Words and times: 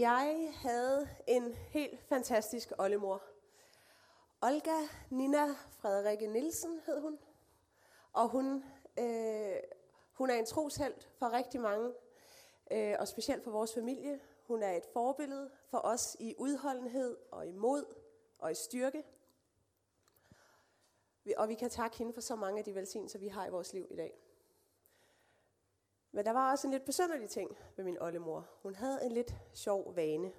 Jeg 0.00 0.52
havde 0.54 1.08
en 1.26 1.54
helt 1.54 2.00
fantastisk 2.00 2.72
oldemor. 2.78 3.22
Olga 4.42 4.88
Nina 5.10 5.46
Frederikke 5.70 6.26
Nielsen 6.26 6.80
hed 6.86 7.00
hun. 7.00 7.18
Og 8.12 8.28
hun, 8.28 8.64
øh, 8.98 9.56
hun 10.12 10.30
er 10.30 10.34
en 10.34 10.46
troshelt 10.46 11.10
for 11.18 11.32
rigtig 11.32 11.60
mange, 11.60 11.92
øh, 12.70 12.96
og 12.98 13.08
specielt 13.08 13.44
for 13.44 13.50
vores 13.50 13.74
familie. 13.74 14.20
Hun 14.46 14.62
er 14.62 14.72
et 14.72 14.84
forbillede 14.92 15.50
for 15.66 15.78
os 15.78 16.16
i 16.20 16.34
udholdenhed 16.38 17.16
og 17.30 17.46
i 17.46 17.52
mod 17.52 17.84
og 18.38 18.52
i 18.52 18.54
styrke. 18.54 19.04
Og 21.36 21.48
vi 21.48 21.54
kan 21.54 21.70
takke 21.70 21.96
hende 21.96 22.12
for 22.12 22.20
så 22.20 22.36
mange 22.36 22.58
af 22.58 22.64
de 22.64 22.74
velsignelser, 22.74 23.18
vi 23.18 23.28
har 23.28 23.46
i 23.46 23.50
vores 23.50 23.72
liv 23.72 23.86
i 23.90 23.96
dag. 23.96 24.23
Men 26.14 26.24
der 26.24 26.32
var 26.32 26.50
også 26.50 26.66
en 26.66 26.72
lidt 26.72 26.84
besynderlig 26.84 27.30
ting 27.30 27.56
ved 27.76 27.84
min 27.84 27.98
oldemor. 27.98 28.48
Hun 28.62 28.74
havde 28.74 29.04
en 29.04 29.12
lidt 29.12 29.34
sjov 29.52 29.96
vane. 29.96 30.32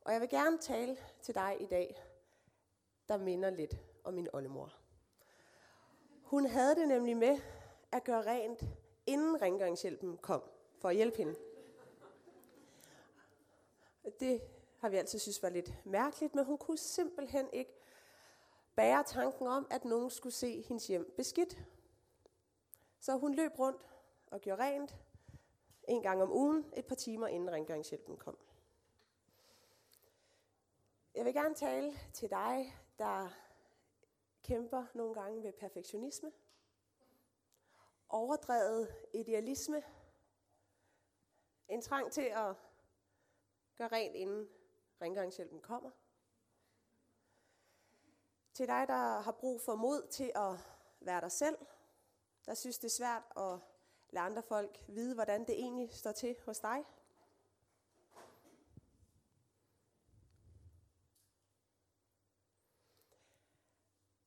Og 0.00 0.12
jeg 0.12 0.20
vil 0.20 0.28
gerne 0.28 0.58
tale 0.58 0.98
til 1.22 1.34
dig 1.34 1.56
i 1.60 1.66
dag, 1.66 2.02
der 3.08 3.16
minder 3.16 3.50
lidt 3.50 3.76
om 4.04 4.14
min 4.14 4.28
oldemor. 4.32 4.74
Hun 6.22 6.46
havde 6.46 6.74
det 6.74 6.88
nemlig 6.88 7.16
med 7.16 7.40
at 7.92 8.04
gøre 8.04 8.22
rent, 8.22 8.64
inden 9.06 9.42
rengøringshjælpen 9.42 10.16
kom, 10.16 10.42
for 10.78 10.88
at 10.88 10.96
hjælpe 10.96 11.16
hende. 11.16 11.34
Det 14.20 14.42
har 14.78 14.88
vi 14.88 14.96
altid 14.96 15.18
synes 15.18 15.42
var 15.42 15.48
lidt 15.48 15.72
mærkeligt, 15.84 16.34
men 16.34 16.44
hun 16.44 16.58
kunne 16.58 16.78
simpelthen 16.78 17.48
ikke 17.52 17.72
bære 18.74 19.04
tanken 19.04 19.46
om, 19.46 19.66
at 19.70 19.84
nogen 19.84 20.10
skulle 20.10 20.34
se 20.34 20.62
hendes 20.62 20.86
hjem 20.86 21.14
beskidt. 21.16 21.64
Så 23.00 23.16
hun 23.16 23.34
løb 23.34 23.58
rundt 23.58 23.88
og 24.30 24.40
gjorde 24.40 24.62
rent 24.62 24.96
en 25.88 26.02
gang 26.02 26.22
om 26.22 26.32
ugen, 26.32 26.72
et 26.76 26.86
par 26.86 26.94
timer 26.94 27.26
inden 27.26 27.50
rengøringshjælpen 27.50 28.16
kom. 28.16 28.38
Jeg 31.14 31.24
vil 31.24 31.34
gerne 31.34 31.54
tale 31.54 31.92
til 32.12 32.30
dig, 32.30 32.76
der 32.98 33.28
kæmper 34.42 34.86
nogle 34.94 35.14
gange 35.14 35.40
med 35.40 35.52
perfektionisme, 35.52 36.32
overdrevet 38.08 38.94
idealisme, 39.14 39.82
en 41.68 41.82
trang 41.82 42.12
til 42.12 42.22
at 42.22 42.54
gøre 43.76 43.88
rent 43.88 44.16
inden 44.16 44.48
rengøringshjælpen 45.00 45.60
kommer. 45.60 45.90
Til 48.52 48.66
dig, 48.66 48.88
der 48.88 49.20
har 49.20 49.32
brug 49.32 49.60
for 49.60 49.74
mod 49.74 50.08
til 50.10 50.32
at 50.34 50.58
være 51.00 51.20
dig 51.20 51.32
selv, 51.32 51.58
der 52.46 52.54
synes 52.54 52.78
det 52.78 52.84
er 52.84 52.90
svært 52.90 53.22
at 53.36 53.60
lade 54.10 54.24
andre 54.26 54.42
folk 54.42 54.84
vide, 54.88 55.14
hvordan 55.14 55.40
det 55.46 55.54
egentlig 55.54 55.94
står 55.94 56.12
til 56.12 56.36
hos 56.44 56.60
dig. 56.60 56.84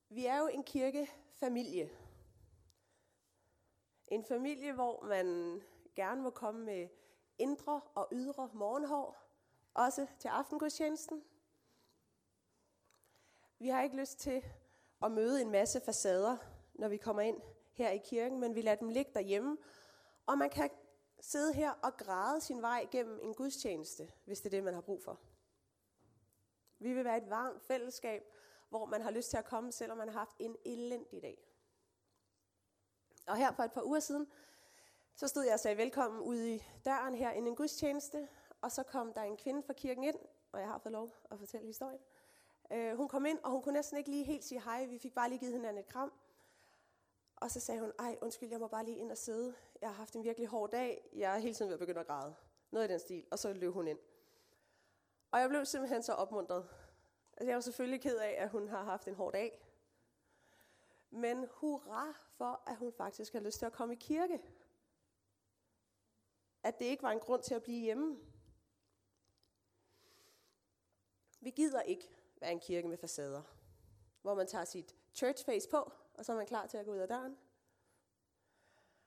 Vi 0.10 0.26
er 0.26 0.38
jo 0.38 0.48
en 0.48 0.64
kirkefamilie. 0.64 1.90
En 4.08 4.26
familie, 4.26 4.74
hvor 4.74 5.06
man 5.06 5.62
gerne 5.96 6.22
må 6.22 6.30
komme 6.30 6.66
med 6.66 6.90
indre 7.38 7.82
og 7.96 8.08
ydre 8.12 8.50
morgenhår, 8.54 9.18
også 9.74 10.08
til 10.20 10.28
aftengudstjenesten. 10.28 11.24
Vi 13.60 13.68
har 13.68 13.84
ikke 13.84 13.98
lyst 13.98 14.20
til 14.20 14.46
at 15.02 15.12
møde 15.12 15.42
en 15.42 15.52
masse 15.52 15.82
facader, 15.82 16.38
når 16.74 16.88
vi 16.88 16.98
kommer 16.98 17.22
ind 17.22 17.42
her 17.74 17.90
i 17.90 17.98
kirken, 17.98 18.40
men 18.40 18.56
vi 18.56 18.62
lader 18.62 18.78
dem 18.78 18.90
ligge 18.90 19.12
derhjemme. 19.14 19.58
Og 20.26 20.38
man 20.38 20.50
kan 20.50 20.70
sidde 21.20 21.54
her 21.54 21.72
og 21.72 21.98
græde 21.98 22.42
sin 22.42 22.62
vej 22.62 22.88
gennem 22.92 23.20
en 23.24 23.34
gudstjeneste, 23.34 24.12
hvis 24.26 24.42
det 24.42 24.46
er 24.46 24.58
det, 24.58 24.64
man 24.64 24.74
har 24.74 24.82
brug 24.82 25.04
for. 25.04 25.20
Vi 26.80 26.94
vil 26.94 27.06
være 27.06 27.18
et 27.18 27.30
varmt 27.30 27.62
fællesskab, 27.62 28.24
hvor 28.70 28.86
man 28.86 29.02
har 29.02 29.12
lyst 29.12 29.30
til 29.30 29.38
at 29.38 29.46
komme, 29.46 29.72
selvom 29.72 29.98
man 29.98 30.10
har 30.10 30.20
haft 30.20 30.36
en 30.40 30.56
elendig 30.66 31.22
dag. 31.22 31.48
Og 33.28 33.38
her 33.38 33.52
for 33.52 33.64
et 33.64 33.72
par 33.72 33.84
uger 33.84 34.00
siden, 34.00 34.28
så 35.16 35.28
stod 35.28 35.44
jeg 35.44 35.54
og 35.54 35.60
sagde 35.60 35.78
velkommen 35.78 36.22
ude 36.22 36.56
i 36.56 36.64
døren 36.86 37.16
her 37.16 37.32
i 37.32 37.38
en 37.38 37.56
gudstjeneste, 37.56 38.28
og 38.62 38.72
så 38.72 38.84
kom 38.84 39.14
der 39.14 39.22
en 39.22 39.38
kvinde 39.38 39.64
fra 39.64 39.74
kirken 39.74 40.04
ind, 40.04 40.16
og 40.52 40.60
jeg 40.60 40.68
har 40.68 40.78
fået 40.78 40.92
lov 40.92 41.12
at 41.32 41.40
fortælle 41.40 41.68
historien. 41.68 42.00
Uh, 42.72 42.98
hun 42.98 43.08
kom 43.08 43.26
ind, 43.26 43.40
og 43.44 43.52
hun 43.52 43.62
kunne 43.62 43.74
næsten 43.74 43.98
ikke 43.98 44.10
lige 44.10 44.24
helt 44.24 44.44
sige 44.44 44.62
hej. 44.62 44.86
Vi 44.86 45.00
fik 45.00 45.14
bare 45.14 45.30
lige 45.30 45.40
givet 45.40 45.54
hende 45.54 45.80
et 45.80 45.88
kram. 45.88 46.14
Og 47.42 47.52
så 47.52 47.60
sagde 47.60 47.82
hun, 47.82 47.92
ej 48.00 48.18
undskyld, 48.22 48.50
jeg 48.50 48.60
må 48.60 48.68
bare 48.68 48.86
lige 48.86 48.98
ind 48.98 49.12
og 49.12 49.18
sidde. 49.18 49.56
Jeg 49.82 49.90
har 49.90 49.96
haft 49.96 50.16
en 50.16 50.24
virkelig 50.24 50.48
hård 50.48 50.72
dag. 50.72 51.10
Jeg 51.14 51.36
er 51.36 51.40
hele 51.40 51.54
tiden 51.54 51.70
ved 51.70 51.74
at 51.74 51.80
begynde 51.80 52.00
at 52.00 52.08
græde. 52.08 52.36
Noget 52.72 52.90
i 52.90 52.92
den 52.92 53.00
stil. 53.00 53.28
Og 53.32 53.40
så 53.40 53.54
løb 53.54 53.74
hun 53.74 53.88
ind. 53.88 54.00
Og 55.32 55.40
jeg 55.40 55.50
blev 55.50 55.66
simpelthen 55.66 56.04
så 56.04 56.14
opmuntret. 56.14 56.70
Altså, 57.38 57.50
jeg 57.50 57.56
var 57.56 57.62
selvfølgelig 57.62 58.02
ked 58.02 58.18
af, 58.18 58.36
at 58.38 58.50
hun 58.50 58.68
har 58.68 58.84
haft 58.84 59.08
en 59.08 59.16
hård 59.16 59.34
dag. 59.34 59.68
Men 61.10 61.48
hurra 61.52 62.14
for, 62.28 62.64
at 62.68 62.78
hun 62.78 62.94
faktisk 62.94 63.34
har 63.34 63.40
lyst 63.40 63.60
til 63.60 63.66
at 63.66 63.74
komme 63.74 63.94
i 63.94 63.98
kirke. 63.98 64.42
At 66.64 66.80
det 66.80 66.86
ikke 66.86 67.04
var 67.04 67.12
en 67.12 67.20
grund 67.20 67.44
til 67.44 67.56
at 67.56 67.64
blive 67.64 67.82
hjemme. 67.82 68.20
Vi 71.40 71.50
gider 71.50 71.82
ikke 71.82 72.10
være 72.42 72.52
en 72.52 72.60
kirke 72.60 72.88
med 72.88 72.98
facader, 72.98 73.42
hvor 74.22 74.36
man 74.36 74.48
tager 74.48 74.66
sit 74.66 74.96
church 75.14 75.46
face 75.46 75.70
på, 75.70 75.92
og 76.14 76.26
så 76.26 76.32
er 76.32 76.36
man 76.36 76.46
klar 76.46 76.68
til 76.68 76.78
at 76.78 76.86
gå 76.86 76.92
ud 76.92 76.98
af 76.98 77.08
døren. 77.08 77.38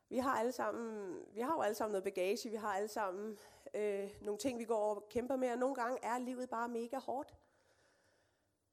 Vi 0.09 0.19
har 0.19 0.39
alle 0.39 0.53
sammen, 0.53 1.23
vi 1.33 1.41
har 1.41 1.55
jo 1.55 1.61
alle 1.61 1.75
sammen 1.75 1.93
noget 1.93 2.05
bagage, 2.05 2.51
vi 2.51 2.57
har 2.57 2.75
alle 2.75 2.89
sammen 2.89 3.39
øh, 3.75 4.11
nogle 4.21 4.39
ting, 4.39 4.59
vi 4.59 4.65
går 4.65 4.95
og 4.95 5.09
kæmper 5.09 5.37
med, 5.37 5.51
og 5.51 5.59
nogle 5.59 5.75
gange 5.75 5.99
er 6.03 6.19
livet 6.19 6.51
bare 6.51 6.69
mega 6.69 6.99
hårdt. 6.99 7.35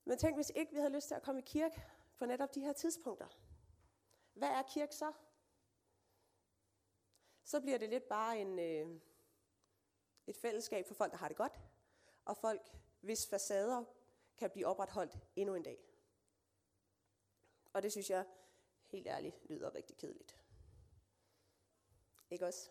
Men 0.05 0.17
tænk, 0.17 0.35
hvis 0.35 0.51
ikke 0.55 0.71
vi 0.71 0.77
havde 0.77 0.93
lyst 0.93 1.07
til 1.07 1.15
at 1.15 1.23
komme 1.23 1.41
i 1.41 1.45
kirke 1.47 1.83
på 2.17 2.25
netop 2.25 2.55
de 2.55 2.61
her 2.61 2.73
tidspunkter. 2.73 3.27
Hvad 4.33 4.49
er 4.49 4.61
kirke 4.61 4.95
så? 4.95 5.11
Så 7.43 7.61
bliver 7.61 7.77
det 7.77 7.89
lidt 7.89 8.07
bare 8.07 8.39
en, 8.39 8.59
øh, 8.59 9.01
et 10.27 10.37
fællesskab 10.37 10.87
for 10.87 10.93
folk, 10.93 11.11
der 11.11 11.17
har 11.17 11.27
det 11.27 11.37
godt, 11.37 11.59
og 12.25 12.37
folk, 12.37 12.61
hvis 13.01 13.27
facader 13.27 13.83
kan 14.37 14.49
blive 14.49 14.67
opretholdt 14.67 15.17
endnu 15.35 15.55
en 15.55 15.63
dag. 15.63 15.90
Og 17.73 17.83
det 17.83 17.91
synes 17.91 18.09
jeg 18.09 18.25
helt 18.85 19.07
ærligt 19.07 19.49
lyder 19.49 19.75
rigtig 19.75 19.97
kedeligt. 19.97 20.37
Ikke 22.31 22.45
også? 22.45 22.69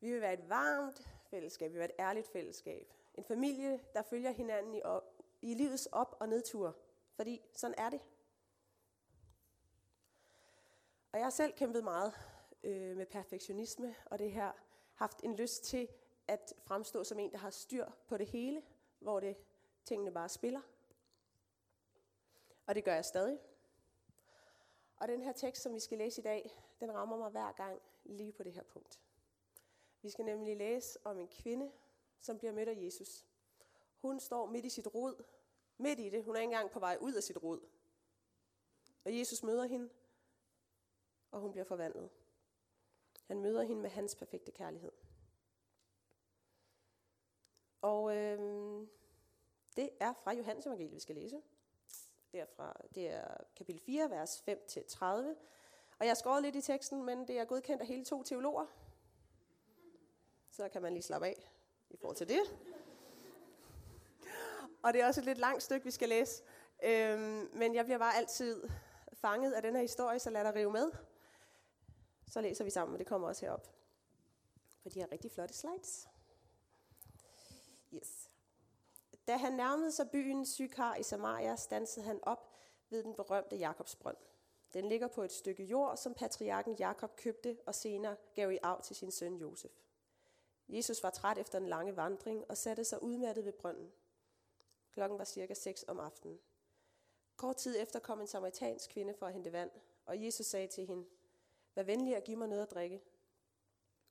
Vi 0.00 0.12
vil 0.12 0.20
være 0.20 0.34
et 0.34 0.48
varmt 0.48 1.08
fællesskab, 1.30 1.70
vi 1.70 1.72
vil 1.72 1.78
være 1.78 1.90
et 1.90 2.00
ærligt 2.00 2.28
fællesskab. 2.28 2.92
En 3.14 3.24
familie, 3.24 3.80
der 3.92 4.02
følger 4.02 4.30
hinanden 4.30 4.74
i, 4.74 4.82
op, 4.82 5.22
i 5.42 5.54
livets 5.54 5.86
op- 5.86 6.16
og 6.20 6.28
nedtur. 6.28 6.76
Fordi 7.14 7.42
sådan 7.52 7.74
er 7.78 7.90
det. 7.90 8.00
Og 11.12 11.18
jeg 11.18 11.24
har 11.24 11.30
selv 11.30 11.52
kæmpet 11.52 11.84
meget 11.84 12.12
øh, 12.62 12.96
med 12.96 13.06
perfektionisme, 13.06 13.94
og 14.04 14.18
det 14.18 14.32
her 14.32 14.52
haft 14.94 15.20
en 15.22 15.36
lyst 15.36 15.64
til 15.64 15.88
at 16.28 16.54
fremstå 16.64 17.04
som 17.04 17.18
en, 17.18 17.32
der 17.32 17.38
har 17.38 17.50
styr 17.50 17.86
på 18.08 18.16
det 18.16 18.26
hele, 18.26 18.62
hvor 18.98 19.20
det 19.20 19.36
tingene 19.84 20.12
bare 20.12 20.28
spiller. 20.28 20.60
Og 22.66 22.74
det 22.74 22.84
gør 22.84 22.94
jeg 22.94 23.04
stadig. 23.04 23.38
Og 24.96 25.08
den 25.08 25.22
her 25.22 25.32
tekst, 25.32 25.62
som 25.62 25.74
vi 25.74 25.80
skal 25.80 25.98
læse 25.98 26.20
i 26.20 26.24
dag, 26.24 26.62
den 26.80 26.94
rammer 26.94 27.16
mig 27.16 27.30
hver 27.30 27.52
gang 27.52 27.82
lige 28.04 28.32
på 28.32 28.42
det 28.42 28.52
her 28.52 28.62
punkt. 28.62 29.00
Vi 30.02 30.10
skal 30.10 30.24
nemlig 30.24 30.56
læse 30.56 30.98
om 31.04 31.18
en 31.18 31.28
kvinde, 31.28 31.72
som 32.20 32.38
bliver 32.38 32.52
mødt 32.52 32.68
af 32.68 32.76
Jesus. 32.76 33.26
Hun 34.00 34.20
står 34.20 34.46
midt 34.46 34.64
i 34.64 34.68
sit 34.68 34.94
rod. 34.94 35.24
Midt 35.78 36.00
i 36.00 36.08
det. 36.08 36.24
Hun 36.24 36.36
er 36.36 36.40
ikke 36.40 36.52
engang 36.52 36.70
på 36.70 36.78
vej 36.78 36.98
ud 37.00 37.12
af 37.12 37.22
sit 37.22 37.42
rod. 37.42 37.60
Og 39.04 39.18
Jesus 39.18 39.42
møder 39.42 39.64
hende, 39.64 39.90
og 41.30 41.40
hun 41.40 41.50
bliver 41.52 41.64
forvandlet. 41.64 42.10
Han 43.26 43.40
møder 43.40 43.62
hende 43.62 43.82
med 43.82 43.90
hans 43.90 44.14
perfekte 44.14 44.52
kærlighed. 44.52 44.92
Og 47.82 48.16
øh, 48.16 48.38
det 49.76 49.90
er 50.00 50.12
fra 50.12 50.32
Johannes 50.32 50.66
evangeliet, 50.66 50.94
vi 50.94 51.00
skal 51.00 51.14
læse 51.14 51.42
derfra. 52.36 52.80
Det 52.94 53.10
er 53.10 53.36
kapitel 53.56 53.80
4, 53.86 54.10
vers 54.10 54.44
5-30. 54.48 55.06
Og 55.98 56.04
jeg 56.04 56.10
har 56.10 56.14
skåret 56.14 56.42
lidt 56.42 56.56
i 56.56 56.60
teksten, 56.60 57.04
men 57.04 57.28
det 57.28 57.38
er 57.38 57.44
godkendt 57.44 57.80
af 57.82 57.88
hele 57.88 58.04
to 58.04 58.22
teologer. 58.22 58.66
Så 60.50 60.68
kan 60.68 60.82
man 60.82 60.92
lige 60.92 61.02
slappe 61.02 61.26
af 61.26 61.50
i 61.90 61.96
forhold 61.96 62.16
til 62.16 62.28
det. 62.28 62.40
Og 64.82 64.92
det 64.92 65.00
er 65.02 65.06
også 65.06 65.20
et 65.20 65.24
lidt 65.24 65.38
langt 65.38 65.62
stykke, 65.62 65.84
vi 65.84 65.90
skal 65.90 66.08
læse. 66.08 66.42
Øhm, 66.84 67.50
men 67.52 67.74
jeg 67.74 67.84
bliver 67.84 67.98
bare 67.98 68.16
altid 68.16 68.68
fanget 69.12 69.52
af 69.52 69.62
den 69.62 69.74
her 69.74 69.82
historie, 69.82 70.18
så 70.18 70.30
lad 70.30 70.44
dig 70.44 70.54
rive 70.54 70.72
med. 70.72 70.92
Så 72.28 72.40
læser 72.40 72.64
vi 72.64 72.70
sammen, 72.70 72.92
og 72.92 72.98
det 72.98 73.06
kommer 73.06 73.28
også 73.28 73.46
herop. 73.46 73.66
For 74.82 74.88
de 74.88 75.00
har 75.00 75.12
rigtig 75.12 75.30
flotte 75.30 75.54
slides. 75.54 76.08
Yes. 77.94 78.30
Da 79.28 79.36
han 79.36 79.52
nærmede 79.52 79.92
sig 79.92 80.10
byen 80.10 80.46
Sykar 80.46 80.94
i 80.94 81.02
Samaria, 81.02 81.56
stansede 81.56 82.06
han 82.06 82.20
op 82.22 82.52
ved 82.90 83.02
den 83.02 83.14
berømte 83.14 83.56
Jakobsbrønd. 83.56 84.16
Den 84.74 84.88
ligger 84.88 85.08
på 85.08 85.22
et 85.22 85.32
stykke 85.32 85.64
jord, 85.64 85.96
som 85.96 86.14
patriarken 86.14 86.74
Jakob 86.74 87.16
købte 87.16 87.58
og 87.66 87.74
senere 87.74 88.16
gav 88.34 88.52
i 88.52 88.58
arv 88.62 88.82
til 88.82 88.96
sin 88.96 89.10
søn 89.10 89.36
Josef. 89.36 89.72
Jesus 90.68 91.02
var 91.02 91.10
træt 91.10 91.38
efter 91.38 91.58
en 91.58 91.68
lange 91.68 91.96
vandring 91.96 92.44
og 92.48 92.56
satte 92.56 92.84
sig 92.84 93.02
udmattet 93.02 93.44
ved 93.44 93.52
brønden. 93.52 93.92
Klokken 94.92 95.18
var 95.18 95.24
cirka 95.24 95.54
6 95.54 95.84
om 95.88 96.00
aftenen. 96.00 96.38
Kort 97.36 97.56
tid 97.56 97.82
efter 97.82 97.98
kom 97.98 98.20
en 98.20 98.26
samaritansk 98.26 98.90
kvinde 98.90 99.14
for 99.14 99.26
at 99.26 99.32
hente 99.32 99.52
vand, 99.52 99.70
og 100.06 100.24
Jesus 100.24 100.46
sagde 100.46 100.66
til 100.66 100.86
hende, 100.86 101.06
Vær 101.74 101.82
venlig 101.82 102.16
at 102.16 102.24
give 102.24 102.36
mig 102.36 102.48
noget 102.48 102.62
at 102.62 102.70
drikke. 102.70 103.02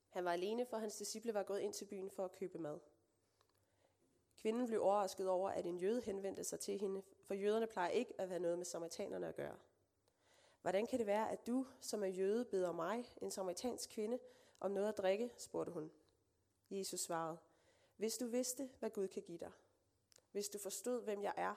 Han 0.10 0.26
var 0.26 0.32
alene, 0.32 0.66
for 0.66 0.78
hans 0.78 0.98
disciple 0.98 1.34
var 1.34 1.44
gået 1.44 1.60
ind 1.60 1.74
til 1.74 1.86
byen 1.86 2.12
for 2.12 2.26
at 2.26 2.32
købe 2.32 2.60
mad. 2.60 2.80
Kvinden 4.46 4.68
blev 4.68 4.82
overrasket 4.82 5.30
over, 5.30 5.50
at 5.50 5.66
en 5.66 5.78
jøde 5.78 6.02
henvendte 6.02 6.44
sig 6.44 6.60
til 6.60 6.80
hende, 6.80 7.04
for 7.24 7.34
jøderne 7.34 7.68
plejer 7.68 7.90
ikke 7.90 8.14
at 8.22 8.28
have 8.28 8.40
noget 8.40 8.58
med 8.58 8.66
samaritanerne 8.66 9.28
at 9.28 9.36
gøre. 9.36 9.58
Hvordan 10.62 10.88
kan 10.88 11.00
det 11.00 11.08
være, 11.08 11.32
at 11.32 11.48
du, 11.48 11.68
som 11.80 12.04
er 12.04 12.08
jøde, 12.08 12.46
beder 12.46 12.72
mig, 12.72 13.06
en 13.22 13.32
samaritansk 13.32 13.90
kvinde, 13.90 14.20
om 14.60 14.72
noget 14.72 14.90
at 14.90 14.98
drikke, 14.98 15.32
spurgte 15.38 15.72
hun. 15.72 15.92
Jesus 16.70 17.00
svarede, 17.00 17.38
hvis 17.98 18.18
du 18.18 18.28
vidste, 18.28 18.70
hvad 18.80 18.90
Gud 18.90 19.08
kan 19.08 19.24
give 19.24 19.38
dig, 19.38 19.52
hvis 20.32 20.50
du 20.50 20.60
forstod, 20.60 21.02
hvem 21.04 21.24
jeg 21.24 21.34
er, 21.38 21.56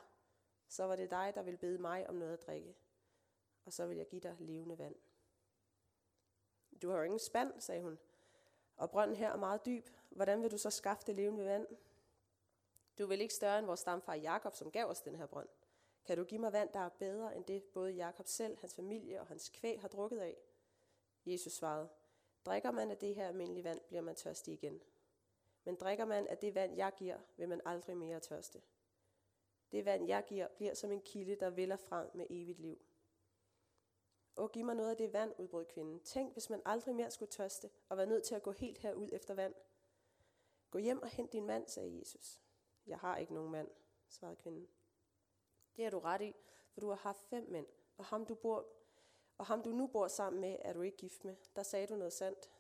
så 0.69 0.85
var 0.85 0.97
det 0.97 1.11
dig, 1.11 1.33
der 1.35 1.43
ville 1.43 1.59
bede 1.59 1.79
mig 1.79 2.09
om 2.09 2.15
noget 2.15 2.33
at 2.33 2.47
drikke, 2.47 2.77
og 3.65 3.73
så 3.73 3.87
vil 3.87 3.97
jeg 3.97 4.07
give 4.07 4.21
dig 4.21 4.37
levende 4.39 4.79
vand. 4.79 4.95
Du 6.83 6.91
har 6.91 6.97
jo 6.97 7.03
ingen 7.03 7.21
spand, 7.21 7.61
sagde 7.61 7.83
hun, 7.83 7.99
og 8.77 8.91
brønden 8.91 9.17
her 9.17 9.33
er 9.33 9.37
meget 9.37 9.67
dyb. 9.67 9.89
Hvordan 10.11 10.43
vil 10.43 10.51
du 10.51 10.59
så 10.59 10.71
skaffe 10.71 11.07
det 11.07 11.15
levende 11.15 11.45
vand? 11.45 11.67
Du 12.99 13.03
er 13.03 13.09
vel 13.09 13.21
ikke 13.21 13.35
større 13.35 13.59
end 13.59 13.67
vores 13.67 13.81
stamfar 13.81 14.15
Jakob, 14.15 14.55
som 14.55 14.71
gav 14.71 14.85
os 14.85 15.01
den 15.01 15.17
her 15.17 15.27
brønd. 15.27 15.49
Kan 16.05 16.17
du 16.17 16.25
give 16.25 16.41
mig 16.41 16.53
vand, 16.53 16.73
der 16.73 16.81
er 16.81 16.89
bedre 16.89 17.37
end 17.37 17.45
det, 17.45 17.65
både 17.65 17.93
Jakob 17.93 18.27
selv, 18.27 18.59
hans 18.59 18.75
familie 18.75 19.21
og 19.21 19.27
hans 19.27 19.49
kvæg 19.49 19.81
har 19.81 19.89
drukket 19.89 20.19
af? 20.19 20.37
Jesus 21.27 21.53
svarede, 21.53 21.89
drikker 22.47 22.71
man 22.71 22.91
af 22.91 22.97
det 22.99 23.15
her 23.15 23.29
almindelige 23.29 23.65
vand, 23.65 23.81
bliver 23.89 24.03
man 24.03 24.15
tørstig 24.15 24.55
igen. 24.55 24.83
Men 25.65 25.75
drikker 25.75 26.05
man 26.05 26.27
af 26.27 26.39
det 26.39 26.55
vand, 26.55 26.77
jeg 26.77 26.93
giver, 26.97 27.19
vil 27.37 27.49
man 27.49 27.61
aldrig 27.65 27.97
mere 27.97 28.21
tørste. 28.21 28.63
Det 29.73 29.85
vand, 29.85 30.09
jeg 30.09 30.25
giver, 30.27 30.49
bliver 30.49 30.75
som 30.75 30.93
en 30.93 31.01
kilde, 31.01 31.35
der 31.35 31.51
vælger 31.51 31.77
frem 31.77 32.11
med 32.15 32.27
evigt 32.31 32.59
liv. 32.59 32.79
Og 34.37 34.53
giv 34.53 34.65
mig 34.65 34.75
noget 34.75 34.91
af 34.91 34.97
det 34.97 35.13
vand, 35.13 35.35
udbrød 35.39 35.65
kvinden. 35.65 36.01
Tænk, 36.01 36.33
hvis 36.33 36.51
man 36.51 36.63
aldrig 36.65 36.95
mere 36.95 37.11
skulle 37.11 37.31
tørste 37.31 37.71
og 37.89 37.97
være 37.97 38.07
nødt 38.07 38.25
til 38.25 38.35
at 38.35 38.43
gå 38.43 38.53
helt 38.53 38.79
herud 38.79 39.09
efter 39.13 39.35
vand. 39.35 39.55
Gå 40.71 40.79
hjem 40.79 41.03
og 41.03 41.09
hent 41.09 41.33
din 41.33 41.47
mand, 41.47 41.67
sagde 41.67 41.99
Jesus. 41.99 42.41
Jeg 42.89 42.99
har 42.99 43.17
ikke 43.17 43.35
nogen 43.35 43.51
mand, 43.51 43.69
svarede 44.09 44.37
kvinden. 44.37 44.69
Det 45.77 45.85
er 45.85 45.91
du 45.91 45.99
ret 45.99 46.23
i, 46.23 46.35
for 46.71 46.81
du 46.81 46.89
har 46.89 46.97
haft 46.97 47.23
fem 47.23 47.47
mænd, 47.49 47.67
og 47.97 48.05
ham 48.05 48.27
du, 48.27 48.35
bor, 48.35 48.67
og 49.39 49.47
ham 49.47 49.63
du 49.63 49.71
nu 49.71 49.87
bor 49.87 50.09
sammen 50.09 50.41
med, 50.41 50.57
er 50.61 50.73
du 50.73 50.81
ikke 50.81 50.97
gift 50.97 51.25
med. 51.25 51.37
Der 51.57 51.63
sagde 51.63 51.87
du 51.87 51.97
noget 51.97 52.13
sandt. 52.13 52.51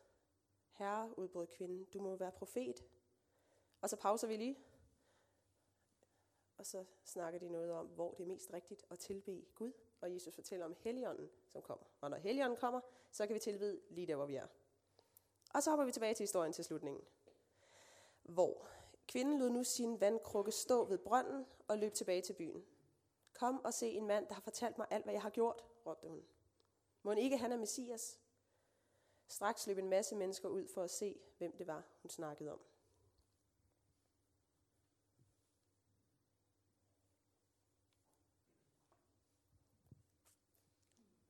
Herre, 0.71 1.19
udbrød 1.19 1.47
kvinden, 1.47 1.85
du 1.85 2.01
må 2.01 2.17
være 2.17 2.33
profet. 2.33 2.85
Og 3.81 3.91
så 3.91 3.97
pauser 3.97 4.27
vi 4.27 4.37
lige. 4.37 4.59
Og 6.59 6.67
så 6.67 6.85
snakker 7.05 7.41
de 7.41 7.49
noget 7.49 7.73
om, 7.73 7.87
hvor 7.87 8.15
det 8.15 8.23
er 8.23 8.27
mest 8.27 8.53
rigtigt 8.53 8.85
at 8.91 8.99
tilbe 8.99 9.45
Gud. 9.55 9.73
Og 10.01 10.15
Jesus 10.15 10.35
fortæller 10.35 10.67
om 10.67 10.75
Helligånden, 10.79 11.31
som 11.47 11.63
kommer. 11.63 11.85
Og 12.01 12.11
når 12.11 12.17
Helligånden 12.17 12.59
kommer, 12.59 12.81
så 13.11 13.27
kan 13.27 13.35
vi 13.35 13.41
tilbede 13.41 13.81
lige 13.91 14.07
der, 14.07 14.17
hvor 14.17 14.27
vi 14.27 14.37
er. 14.37 14.47
Og 15.55 15.63
så 15.63 15.71
hopper 15.71 15.85
vi 15.85 15.93
tilbage 15.93 16.15
til 16.15 16.23
historien 16.23 16.53
til 16.53 16.65
slutningen. 16.65 17.05
Hvor 18.23 18.69
kvinden 19.09 19.39
lod 19.39 19.51
nu 19.51 19.65
sin 19.65 20.01
vandkrukke 20.01 20.53
stå 20.53 20.85
ved 20.85 20.99
brønden 20.99 21.47
og 21.69 21.79
løb 21.79 21.93
tilbage 21.95 22.23
til 22.23 22.33
byen. 22.33 22.65
Kom 23.35 23.65
og 23.65 23.75
se 23.75 23.89
en 23.89 24.07
mand, 24.07 24.27
der 24.27 24.35
har 24.35 24.41
fortalt 24.41 24.79
mig 24.79 24.87
alt, 24.91 25.05
hvad 25.05 25.15
jeg 25.15 25.23
har 25.23 25.31
gjort, 25.31 25.65
råbte 25.87 26.09
hun. 26.09 26.25
Må 27.03 27.13
ikke 27.13 27.39
han 27.39 27.53
er 27.53 27.57
Messias? 27.57 28.21
Straks 29.29 29.67
løb 29.67 29.79
en 29.79 29.89
masse 29.89 30.17
mennesker 30.17 30.49
ud 30.49 30.69
for 30.75 30.83
at 30.83 30.91
se, 30.91 31.21
hvem 31.39 31.57
det 31.57 31.67
var, 31.67 31.85
hun 32.03 32.11
snakkede 32.11 32.53
om. 32.53 32.61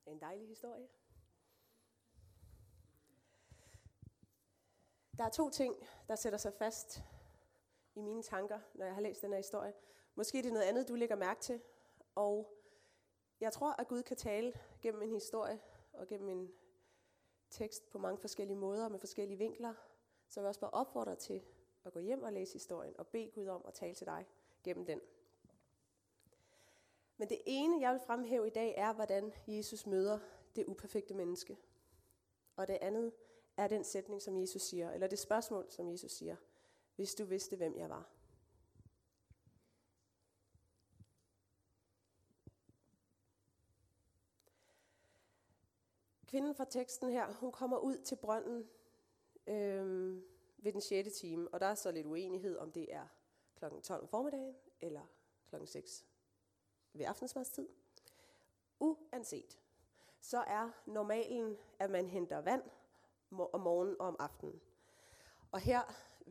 En 0.07 0.21
dejlig 0.21 0.49
historie. 0.49 0.89
Der 5.19 5.25
er 5.25 5.31
to 5.31 5.51
ting, 5.51 5.75
der 6.09 6.17
sætter 6.17 6.39
sig 6.39 6.53
fast 6.55 7.03
i 7.99 8.03
mine 8.03 8.23
tanker, 8.23 8.59
når 8.75 8.85
jeg 8.85 8.95
har 8.95 9.01
læst 9.01 9.23
den 9.23 9.31
her 9.31 9.37
historie. 9.37 9.73
Måske 10.15 10.39
det 10.39 10.47
er 10.47 10.53
noget 10.53 10.67
andet, 10.67 10.89
du 10.89 10.95
lægger 10.95 11.17
mærke 11.17 11.41
til. 11.41 11.61
Og 12.15 12.53
jeg 13.41 13.53
tror, 13.53 13.81
at 13.81 13.89
Gud 13.89 14.03
kan 14.03 14.17
tale 14.17 14.53
gennem 14.83 15.03
en 15.03 15.13
historie 15.13 15.61
og 15.93 16.07
gennem 16.07 16.29
en 16.29 16.53
tekst 17.51 17.91
på 17.91 17.99
mange 17.99 18.19
forskellige 18.19 18.57
måder 18.57 18.89
med 18.89 18.99
forskellige 18.99 19.39
vinkler. 19.39 19.75
Så 20.29 20.41
jeg 20.41 20.43
vil 20.43 20.49
også 20.49 20.61
bare 20.61 20.71
opfordre 20.71 21.11
dig 21.11 21.19
til 21.19 21.43
at 21.85 21.93
gå 21.93 21.99
hjem 21.99 22.23
og 22.23 22.33
læse 22.33 22.53
historien 22.53 22.95
og 22.99 23.07
bede 23.07 23.31
Gud 23.31 23.47
om 23.47 23.65
at 23.69 23.75
tale 23.75 23.95
til 23.95 24.07
dig 24.07 24.27
gennem 24.65 24.87
den. 24.87 25.01
Men 27.17 27.29
det 27.29 27.39
ene, 27.47 27.81
jeg 27.81 27.93
vil 27.93 28.01
fremhæve 28.01 28.47
i 28.47 28.51
dag, 28.51 28.75
er, 28.77 28.93
hvordan 28.93 29.33
Jesus 29.47 29.87
møder 29.87 30.19
det 30.57 30.65
uperfekte 30.67 31.15
menneske. 31.15 31.59
Og 32.57 32.69
det 32.69 32.79
andet 32.81 33.13
er 33.57 33.69
den 33.69 33.85
sætning, 33.85 34.23
som 34.23 34.37
Jesus 34.37 34.63
siger, 34.63 34.91
eller 34.91 35.07
det 35.07 35.19
spørgsmål, 35.19 35.67
som 35.71 35.89
Jesus 35.89 36.13
siger, 36.13 36.37
hvis 36.99 37.15
du 37.15 37.25
vidste, 37.25 37.57
hvem 37.57 37.77
jeg 37.77 37.91
var. 37.91 38.09
Kvinden 46.27 46.55
fra 46.55 46.65
teksten 46.65 47.11
her, 47.11 47.33
hun 47.33 47.53
kommer 47.53 47.79
ud 47.79 47.99
til 47.99 48.17
brønden 48.17 48.69
øhm, 49.47 50.25
ved 50.57 50.73
den 50.73 50.81
6. 50.81 51.13
time, 51.13 51.49
og 51.49 51.61
der 51.61 51.67
er 51.67 51.75
så 51.75 51.91
lidt 51.91 52.07
uenighed, 52.07 52.57
om 52.57 52.73
det 52.73 52.95
er 52.95 53.07
kl. 53.57 53.65
12 53.83 54.03
om 54.03 54.09
formiddagen 54.09 54.57
eller 54.81 55.07
kl. 55.51 55.57
6 55.67 56.07
ved 56.93 57.07
aftensmadstid. 57.07 57.69
Uanset, 58.81 59.59
så 60.21 60.39
er 60.39 60.71
normalen, 60.87 61.59
at 61.79 61.91
man 61.91 62.09
henter 62.09 62.39
vand 62.39 62.63
om 63.31 63.61
morgenen 63.61 63.97
og 64.01 64.07
om 64.07 64.17
aftenen. 64.19 64.61
Og 65.51 65.61
her 65.61 65.83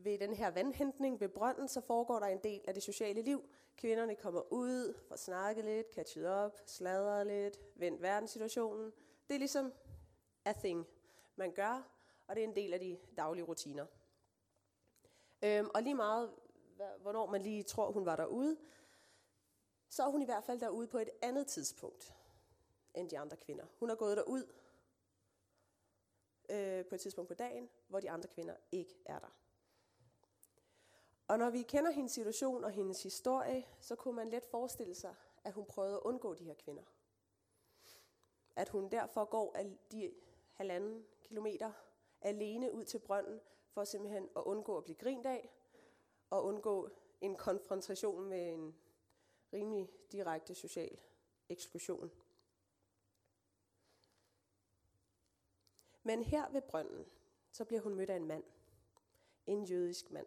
ved 0.04 0.18
den 0.18 0.34
her 0.34 0.50
vandhentning 0.50 1.20
ved 1.20 1.28
brønden, 1.28 1.68
så 1.68 1.80
foregår 1.80 2.18
der 2.18 2.26
en 2.26 2.40
del 2.44 2.64
af 2.68 2.74
det 2.74 2.82
sociale 2.82 3.22
liv. 3.22 3.48
Kvinderne 3.76 4.14
kommer 4.14 4.52
ud, 4.52 4.94
får 5.08 5.16
snakket 5.16 5.64
lidt, 5.64 5.94
catchet 5.94 6.26
op, 6.26 6.60
sladret 6.66 7.26
lidt, 7.26 7.58
vendt 7.76 8.02
verdenssituationen. 8.02 8.92
Det 9.28 9.34
er 9.34 9.38
ligesom 9.38 9.72
a 10.44 10.52
thing, 10.52 10.86
man 11.36 11.52
gør, 11.52 11.90
og 12.26 12.36
det 12.36 12.44
er 12.44 12.48
en 12.48 12.56
del 12.56 12.72
af 12.72 12.80
de 12.80 12.98
daglige 13.16 13.44
rutiner. 13.44 13.86
Øhm, 15.42 15.70
og 15.74 15.82
lige 15.82 15.94
meget, 15.94 16.30
hvornår 17.00 17.26
man 17.26 17.42
lige 17.42 17.62
tror, 17.62 17.90
hun 17.90 18.06
var 18.06 18.16
derude, 18.16 18.56
så 19.88 20.02
er 20.02 20.10
hun 20.10 20.22
i 20.22 20.24
hvert 20.24 20.44
fald 20.44 20.60
derude 20.60 20.86
på 20.86 20.98
et 20.98 21.10
andet 21.22 21.46
tidspunkt 21.46 22.14
end 22.94 23.10
de 23.10 23.18
andre 23.18 23.36
kvinder. 23.36 23.64
Hun 23.78 23.90
er 23.90 23.94
gået 23.94 24.16
derud 24.16 24.52
øh, 26.50 26.84
på 26.84 26.94
et 26.94 27.00
tidspunkt 27.00 27.28
på 27.28 27.34
dagen, 27.34 27.68
hvor 27.88 28.00
de 28.00 28.10
andre 28.10 28.28
kvinder 28.28 28.54
ikke 28.72 28.94
er 29.06 29.18
der. 29.18 29.36
Og 31.28 31.38
når 31.38 31.50
vi 31.50 31.62
kender 31.62 31.90
hendes 31.90 32.12
situation 32.12 32.64
og 32.64 32.70
hendes 32.70 33.02
historie, 33.02 33.66
så 33.80 33.96
kunne 33.96 34.16
man 34.16 34.28
let 34.28 34.44
forestille 34.44 34.94
sig, 34.94 35.14
at 35.44 35.52
hun 35.52 35.64
prøvede 35.64 35.94
at 35.94 36.02
undgå 36.04 36.34
de 36.34 36.44
her 36.44 36.54
kvinder. 36.54 36.82
At 38.56 38.68
hun 38.68 38.88
derfor 38.90 39.24
går 39.24 39.56
de 39.92 40.14
halvanden 40.52 41.06
kilometer 41.22 41.72
alene 42.20 42.72
ud 42.72 42.84
til 42.84 42.98
brønden, 42.98 43.40
for 43.70 43.84
simpelthen 43.84 44.28
at 44.36 44.42
undgå 44.42 44.76
at 44.76 44.84
blive 44.84 44.96
grint 44.96 45.26
af, 45.26 45.50
og 46.30 46.44
undgå 46.44 46.90
en 47.20 47.36
konfrontation 47.36 48.28
med 48.28 48.52
en 48.52 48.76
rimelig 49.52 49.90
direkte 50.12 50.54
social 50.54 51.00
eksklusion. 51.48 52.10
Men 56.02 56.22
her 56.22 56.50
ved 56.50 56.62
brønden, 56.62 57.06
så 57.52 57.64
bliver 57.64 57.80
hun 57.80 57.94
mødt 57.94 58.10
af 58.10 58.16
en 58.16 58.26
mand. 58.26 58.44
En 59.46 59.64
jødisk 59.64 60.10
mand. 60.10 60.26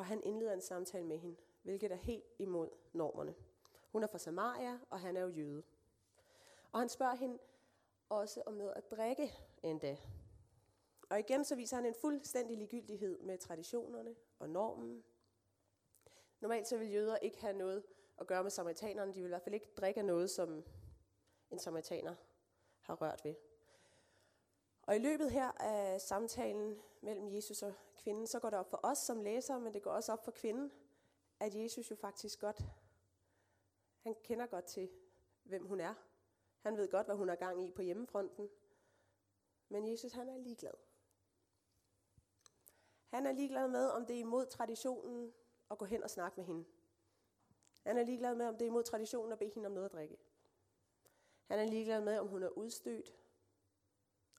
Og 0.00 0.06
han 0.06 0.22
indleder 0.24 0.52
en 0.52 0.60
samtale 0.60 1.06
med 1.06 1.18
hende, 1.18 1.36
hvilket 1.62 1.92
er 1.92 1.96
helt 1.96 2.24
imod 2.38 2.68
normerne. 2.92 3.34
Hun 3.92 4.02
er 4.02 4.06
fra 4.06 4.18
Samaria, 4.18 4.78
og 4.90 5.00
han 5.00 5.16
er 5.16 5.20
jo 5.20 5.28
jøde. 5.28 5.62
Og 6.72 6.80
han 6.80 6.88
spørger 6.88 7.14
hende 7.14 7.38
også 8.08 8.42
om 8.46 8.54
noget 8.54 8.72
at 8.76 8.90
drikke 8.90 9.32
endda. 9.62 9.96
Og 11.10 11.18
igen 11.18 11.44
så 11.44 11.56
viser 11.56 11.76
han 11.76 11.86
en 11.86 11.94
fuldstændig 11.94 12.56
ligegyldighed 12.56 13.18
med 13.18 13.38
traditionerne 13.38 14.14
og 14.38 14.50
normen. 14.50 15.04
Normalt 16.40 16.68
så 16.68 16.76
vil 16.76 16.92
jøder 16.92 17.16
ikke 17.16 17.40
have 17.40 17.56
noget 17.56 17.82
at 18.18 18.26
gøre 18.26 18.42
med 18.42 18.50
samaritanerne. 18.50 19.14
De 19.14 19.20
vil 19.20 19.26
i 19.26 19.28
hvert 19.28 19.42
fald 19.42 19.54
ikke 19.54 19.70
drikke 19.76 20.02
noget, 20.02 20.30
som 20.30 20.64
en 21.50 21.58
samaritaner 21.58 22.14
har 22.80 22.94
rørt 22.94 23.20
ved. 23.24 23.34
Og 24.82 24.96
i 24.96 24.98
løbet 24.98 25.30
her 25.30 25.52
af 25.52 26.00
samtalen 26.00 26.82
mellem 27.00 27.34
Jesus 27.34 27.62
og 27.62 27.74
kvinden, 27.96 28.26
så 28.26 28.40
går 28.40 28.50
det 28.50 28.58
op 28.58 28.70
for 28.70 28.80
os 28.82 28.98
som 28.98 29.22
læsere, 29.22 29.60
men 29.60 29.74
det 29.74 29.82
går 29.82 29.90
også 29.90 30.12
op 30.12 30.24
for 30.24 30.30
kvinden, 30.30 30.72
at 31.40 31.54
Jesus 31.54 31.90
jo 31.90 31.96
faktisk 31.96 32.40
godt, 32.40 32.64
han 34.02 34.16
kender 34.24 34.46
godt 34.46 34.64
til, 34.64 34.90
hvem 35.42 35.66
hun 35.66 35.80
er. 35.80 35.94
Han 36.60 36.76
ved 36.76 36.88
godt, 36.90 37.06
hvad 37.06 37.16
hun 37.16 37.28
har 37.28 37.36
gang 37.36 37.64
i 37.64 37.70
på 37.70 37.82
hjemmefronten. 37.82 38.48
Men 39.68 39.88
Jesus, 39.88 40.12
han 40.12 40.28
er 40.28 40.38
ligeglad. 40.38 40.74
Han 43.08 43.26
er 43.26 43.32
ligeglad 43.32 43.68
med, 43.68 43.88
om 43.88 44.06
det 44.06 44.16
er 44.16 44.20
imod 44.20 44.46
traditionen 44.46 45.32
at 45.70 45.78
gå 45.78 45.84
hen 45.84 46.02
og 46.02 46.10
snakke 46.10 46.36
med 46.36 46.44
hende. 46.44 46.64
Han 47.86 47.98
er 47.98 48.02
ligeglad 48.02 48.34
med, 48.34 48.46
om 48.46 48.54
det 48.54 48.62
er 48.62 48.66
imod 48.66 48.82
traditionen 48.82 49.32
at 49.32 49.38
bede 49.38 49.50
hende 49.54 49.66
om 49.66 49.72
noget 49.72 49.84
at 49.86 49.92
drikke. 49.92 50.16
Han 51.46 51.58
er 51.58 51.64
ligeglad 51.64 52.00
med, 52.00 52.18
om 52.18 52.28
hun 52.28 52.42
er 52.42 52.48
udstødt. 52.48 53.19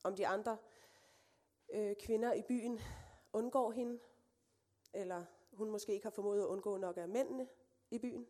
Om 0.04 0.16
de 0.16 0.28
andre 0.28 0.58
øh, 1.70 1.96
kvinder 1.96 2.34
i 2.34 2.42
byen 2.42 2.80
undgår 3.34 3.72
hende. 3.72 4.00
Eller 4.94 5.26
hun 5.52 5.72
måske 5.72 5.94
ikke 5.94 6.06
har 6.06 6.12
formået 6.12 6.42
at 6.42 6.48
undgå 6.48 6.78
nok 6.78 6.98
af 6.98 7.10
mændene 7.10 7.50
i 7.92 8.00
byen. 8.00 8.28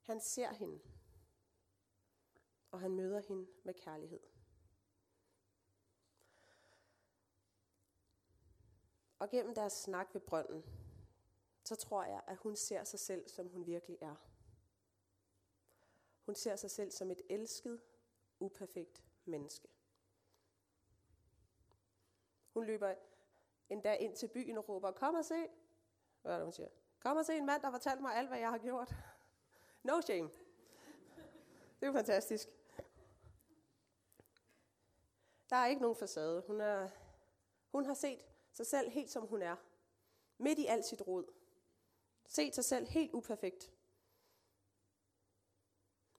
Han 0.00 0.20
ser 0.20 0.52
hende. 0.52 0.80
Og 2.70 2.80
han 2.80 2.90
møder 2.90 3.20
hende 3.20 3.46
med 3.64 3.74
kærlighed. 3.74 4.20
Og 9.18 9.30
gennem 9.30 9.54
deres 9.54 9.72
snak 9.72 10.14
ved 10.14 10.20
brønden, 10.20 10.64
så 11.64 11.76
tror 11.76 12.04
jeg, 12.04 12.22
at 12.26 12.36
hun 12.36 12.56
ser 12.56 12.84
sig 12.84 13.00
selv, 13.00 13.28
som 13.28 13.48
hun 13.48 13.66
virkelig 13.66 13.98
er. 14.00 14.14
Hun 16.26 16.34
ser 16.34 16.56
sig 16.56 16.70
selv 16.70 16.90
som 16.90 17.10
et 17.10 17.22
elsket, 17.30 17.80
uperfekt 18.38 19.04
menneske. 19.26 19.68
Hun 22.54 22.64
løber 22.64 22.94
endda 23.70 23.94
ind 23.94 24.16
til 24.16 24.28
byen 24.28 24.58
og 24.58 24.68
råber, 24.68 24.90
kom 24.90 25.14
og 25.14 25.24
se. 25.24 25.48
Hvad 26.22 26.32
er 26.32 26.36
det, 26.36 26.46
hun 26.46 26.52
siger? 26.52 26.68
Kom 27.00 27.16
og 27.16 27.26
se 27.26 27.36
en 27.36 27.46
mand, 27.46 27.62
der 27.62 27.70
fortalte 27.70 28.02
mig 28.02 28.16
alt, 28.16 28.28
hvad 28.28 28.38
jeg 28.38 28.50
har 28.50 28.58
gjort. 28.58 28.94
No 29.82 30.00
shame. 30.00 30.30
Det 31.80 31.82
er 31.82 31.86
jo 31.86 31.92
fantastisk. 31.92 32.48
Der 35.50 35.56
er 35.56 35.66
ikke 35.66 35.82
nogen 35.82 35.96
facade. 35.96 36.44
Hun, 36.46 36.60
er, 36.60 36.88
hun 37.72 37.84
har 37.84 37.94
set 37.94 38.26
sig 38.52 38.66
selv 38.66 38.90
helt 38.90 39.10
som 39.10 39.26
hun 39.26 39.42
er. 39.42 39.56
Midt 40.38 40.58
i 40.58 40.66
alt 40.66 40.84
sit 40.84 41.06
rod. 41.06 41.24
Set 42.26 42.54
sig 42.54 42.64
selv 42.64 42.86
helt 42.86 43.12
uperfekt. 43.12 43.72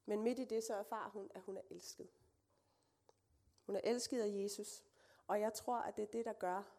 Men 0.05 0.23
midt 0.23 0.39
i 0.39 0.45
det, 0.45 0.63
så 0.63 0.75
erfarer 0.75 1.09
hun, 1.09 1.31
at 1.35 1.41
hun 1.41 1.57
er 1.57 1.61
elsket. 1.69 2.09
Hun 3.65 3.75
er 3.75 3.81
elsket 3.83 4.21
af 4.21 4.43
Jesus. 4.43 4.83
Og 5.27 5.39
jeg 5.39 5.53
tror, 5.53 5.77
at 5.77 5.97
det 5.97 6.03
er 6.03 6.11
det, 6.11 6.25
der 6.25 6.33
gør, 6.33 6.71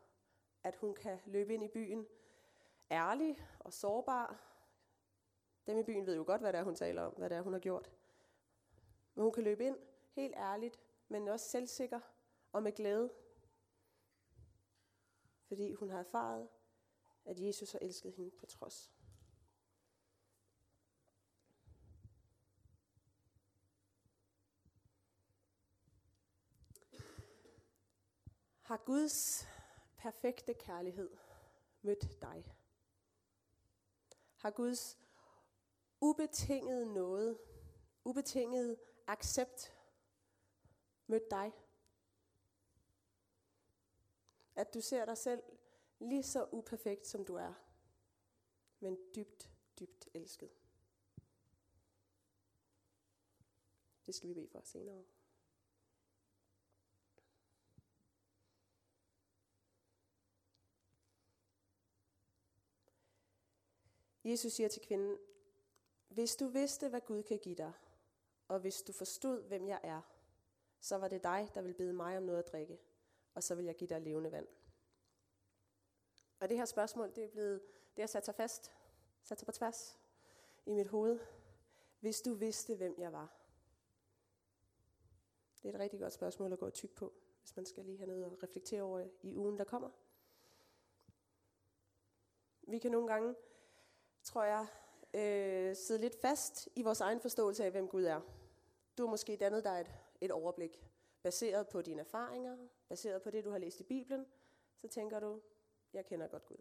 at 0.63 0.77
hun 0.77 0.95
kan 0.95 1.19
løbe 1.27 1.55
ind 1.55 1.65
i 1.65 1.69
byen 1.69 2.07
ærlig 2.91 3.47
og 3.59 3.73
sårbar. 3.73 4.43
Dem 5.67 5.79
i 5.79 5.83
byen 5.83 6.07
ved 6.07 6.17
jo 6.17 6.25
godt, 6.27 6.41
hvad 6.41 6.53
det 6.53 6.59
er, 6.59 6.65
hun 6.65 6.75
taler 6.75 7.03
om, 7.03 7.13
hvad 7.13 7.31
det 7.31 7.37
er, 7.37 7.43
hun 7.43 7.53
har 7.53 7.61
gjort. 7.61 7.91
Men 9.15 9.23
hun 9.23 9.33
kan 9.33 9.45
løbe 9.45 9.67
ind 9.67 9.79
helt 10.13 10.35
ærligt, 10.37 10.81
men 11.09 11.29
også 11.29 11.49
selvsikker 11.49 12.01
og 12.53 12.63
med 12.63 12.73
glæde. 12.73 13.13
Fordi 15.45 15.73
hun 15.73 15.91
har 15.91 15.99
erfaret, 15.99 16.49
at 17.25 17.41
Jesus 17.41 17.73
har 17.73 17.79
elsket 17.79 18.13
hende 18.13 18.31
på 18.31 18.47
trods. 18.47 18.96
Har 28.67 28.77
Guds 28.77 29.47
perfekte 29.97 30.55
kærlighed 30.55 31.17
mødt 31.83 32.23
dig? 32.23 32.57
Har 34.37 34.51
Guds 34.51 34.99
ubetinget 36.01 36.87
noget, 36.87 37.39
ubetinget 38.05 38.79
accept 39.07 39.75
mødt 41.07 41.31
dig? 41.31 41.53
At 44.57 44.75
du 44.75 44.81
ser 44.81 45.05
dig 45.05 45.19
selv 45.19 45.43
lige 45.99 46.23
så 46.23 46.49
uperfekt, 46.53 47.07
som 47.07 47.25
du 47.25 47.35
er, 47.35 47.55
men 48.81 48.99
dybt, 49.15 49.51
dybt 49.81 50.09
elsket. 50.15 50.51
Det 54.07 54.15
skal 54.15 54.29
vi 54.29 54.35
bede 54.35 54.49
for 54.49 54.61
senere. 54.65 55.05
Jesus 64.27 64.53
siger 64.53 64.69
til 64.69 64.83
kvinden, 64.83 65.19
hvis 66.09 66.37
du 66.37 66.47
vidste, 66.47 66.89
hvad 66.89 67.01
Gud 67.01 67.23
kan 67.23 67.39
give 67.39 67.55
dig, 67.55 67.73
og 68.49 68.61
hvis 68.61 68.83
du 68.83 68.93
forstod, 68.93 69.43
hvem 69.43 69.69
jeg 69.69 69.81
er, 69.83 70.01
så 70.81 70.97
var 70.97 71.09
det 71.09 71.23
dig, 71.23 71.51
der 71.55 71.63
ville 71.63 71.75
bede 71.75 71.93
mig 71.93 72.17
om 72.17 72.23
noget 72.23 72.39
at 72.39 72.53
drikke, 72.53 72.79
og 73.35 73.43
så 73.43 73.55
vil 73.55 73.65
jeg 73.65 73.77
give 73.77 73.89
dig 73.89 74.01
levende 74.01 74.33
vand. 74.33 74.47
Og 76.41 76.49
det 76.49 76.57
her 76.57 76.65
spørgsmål, 76.65 77.15
det 77.15 77.25
er 77.25 77.29
blevet, 77.29 77.63
det 77.97 78.03
har 78.03 78.07
sat 78.07 78.25
sig 78.25 78.35
fast, 78.35 78.73
sat 79.23 79.39
sig 79.39 79.47
på 79.47 79.53
tværs 79.53 79.99
i 80.67 80.73
mit 80.73 80.87
hoved. 80.87 81.19
Hvis 82.01 82.21
du 82.21 82.35
vidste, 82.35 82.77
hvem 82.77 82.95
jeg 82.99 83.13
var. 83.13 83.37
Det 85.63 85.69
er 85.69 85.75
et 85.75 85.81
rigtig 85.81 86.01
godt 86.01 86.13
spørgsmål 86.13 86.53
at 86.53 86.59
gå 86.59 86.71
tyk 86.71 86.95
på, 86.95 87.13
hvis 87.41 87.57
man 87.57 87.67
skal 87.67 87.85
lige 87.85 87.99
have 87.99 88.09
noget 88.09 88.25
at 88.25 88.43
reflektere 88.43 88.83
over 88.83 89.09
i 89.23 89.37
ugen, 89.37 89.59
der 89.59 89.65
kommer. 89.65 89.91
Vi 92.69 92.79
kan 92.79 92.91
nogle 92.91 93.09
gange 93.09 93.35
tror 94.37 94.45
jeg, 94.45 94.67
øh, 95.15 95.77
sidde 95.77 96.01
lidt 96.01 96.21
fast 96.21 96.69
i 96.75 96.83
vores 96.83 97.01
egen 97.01 97.21
forståelse 97.21 97.65
af, 97.65 97.71
hvem 97.71 97.89
Gud 97.89 98.05
er. 98.05 98.21
Du 98.99 99.03
har 99.03 99.11
måske 99.11 99.37
dannet 99.37 99.65
dig 99.65 99.81
et, 99.81 99.95
et 100.21 100.31
overblik, 100.31 100.83
baseret 101.23 101.69
på 101.69 101.83
dine 101.83 102.01
erfaringer, 102.01 102.57
baseret 102.89 103.23
på 103.23 103.31
det, 103.31 103.45
du 103.45 103.51
har 103.51 103.59
læst 103.59 103.81
i 103.81 103.83
Bibelen, 103.83 104.27
så 104.77 104.89
tænker 104.89 105.21
du, 105.21 105.41
jeg 105.93 106.07
kender 106.07 106.29
godt 106.29 106.47
Gud. 106.47 106.57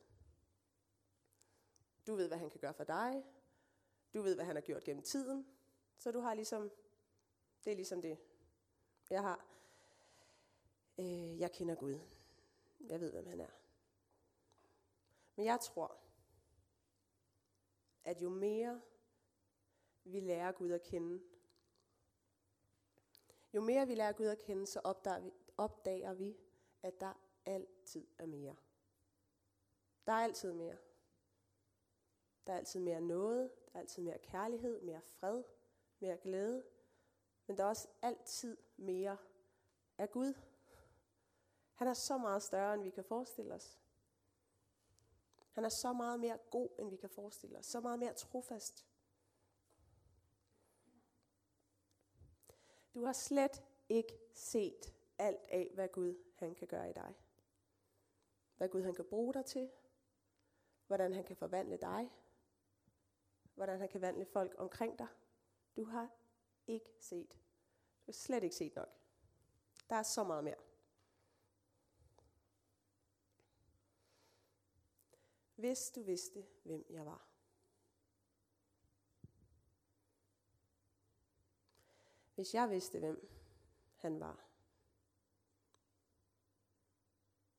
Du 2.07 2.15
ved, 2.15 2.27
hvad 2.27 2.37
han 2.37 2.49
kan 2.49 2.59
gøre 2.59 2.73
for 2.73 2.83
dig. 2.83 3.25
Du 4.13 4.21
ved, 4.21 4.35
hvad 4.35 4.45
han 4.45 4.55
har 4.55 4.61
gjort 4.61 4.83
gennem 4.83 5.03
tiden. 5.03 5.47
Så 5.97 6.11
du 6.11 6.19
har 6.19 6.33
ligesom, 6.33 6.71
det 7.65 7.71
er 7.71 7.75
ligesom 7.75 8.01
det, 8.01 8.17
jeg 9.09 9.21
har. 9.21 9.45
Øh, 10.97 11.39
jeg 11.39 11.51
kender 11.51 11.75
Gud. 11.75 11.99
Jeg 12.79 12.99
ved, 12.99 13.11
hvem 13.11 13.27
han 13.27 13.39
er. 13.39 13.51
Men 15.35 15.45
jeg 15.45 15.59
tror, 15.59 16.04
at 18.05 18.21
jo 18.21 18.29
mere 18.29 18.81
vi 20.03 20.19
lærer 20.19 20.51
Gud 20.51 20.71
at 20.71 20.83
kende, 20.83 21.21
jo 23.53 23.61
mere 23.61 23.87
vi 23.87 23.95
lærer 23.95 24.11
Gud 24.11 24.25
at 24.25 24.37
kende, 24.37 24.67
så 24.67 24.81
opdager 24.83 25.19
vi, 25.19 25.31
opdager 25.57 26.13
vi 26.13 26.37
at 26.83 26.99
der 26.99 27.13
altid 27.45 28.07
er 28.17 28.25
mere. 28.25 28.55
Der 30.07 30.11
er 30.13 30.23
altid 30.23 30.53
mere. 30.53 30.77
Der 32.47 32.53
er 32.53 32.57
altid 32.57 32.79
mere 32.79 33.01
noget, 33.01 33.51
der 33.65 33.71
er 33.73 33.79
altid 33.79 34.03
mere 34.03 34.17
kærlighed, 34.17 34.81
mere 34.81 35.01
fred, 35.01 35.43
mere 35.99 36.17
glæde. 36.17 36.63
Men 37.47 37.57
der 37.57 37.63
er 37.63 37.67
også 37.67 37.87
altid 38.01 38.57
mere 38.77 39.17
af 39.97 40.11
Gud. 40.11 40.33
Han 41.73 41.87
er 41.87 41.93
så 41.93 42.17
meget 42.17 42.43
større, 42.43 42.73
end 42.73 42.83
vi 42.83 42.89
kan 42.89 43.03
forestille 43.03 43.53
os. 43.53 43.79
Han 45.55 45.65
er 45.65 45.69
så 45.69 45.93
meget 45.93 46.19
mere 46.19 46.37
god, 46.51 46.69
end 46.79 46.89
vi 46.89 46.95
kan 46.95 47.09
forestille 47.09 47.57
os. 47.57 47.65
Så 47.65 47.79
meget 47.79 47.99
mere 47.99 48.13
trofast. 48.13 48.85
Du 52.93 53.05
har 53.05 53.13
slet 53.13 53.63
ikke 53.89 54.19
set 54.33 54.93
alt 55.17 55.47
af, 55.49 55.71
hvad 55.73 55.87
Gud 55.87 56.23
han 56.35 56.55
kan 56.55 56.67
gøre 56.67 56.89
i 56.89 56.93
dig. 56.93 57.13
Hvad 58.57 58.69
Gud 58.69 58.83
han 58.83 58.93
kan 58.93 59.05
bruge 59.05 59.33
dig 59.33 59.45
til. 59.45 59.71
Hvordan 60.87 61.13
han 61.13 61.23
kan 61.23 61.35
forvandle 61.35 61.77
dig. 61.77 62.11
Hvordan 63.53 63.79
han 63.79 63.89
kan 63.89 64.01
vandle 64.01 64.25
folk 64.25 64.55
omkring 64.57 64.99
dig. 64.99 65.07
Du 65.75 65.83
har 65.83 66.09
ikke 66.67 66.95
set. 66.99 67.31
Du 68.05 68.05
har 68.05 68.13
slet 68.13 68.43
ikke 68.43 68.55
set 68.55 68.75
nok. 68.75 68.89
Der 69.89 69.95
er 69.95 70.03
så 70.03 70.23
meget 70.23 70.43
mere. 70.43 70.64
Hvis 75.55 75.91
du 75.95 76.01
vidste, 76.01 76.45
hvem 76.63 76.85
jeg 76.89 77.05
var. 77.05 77.27
Hvis 82.35 82.53
jeg 82.53 82.69
vidste, 82.69 82.99
hvem 82.99 83.29
han 83.95 84.19
var. 84.19 84.45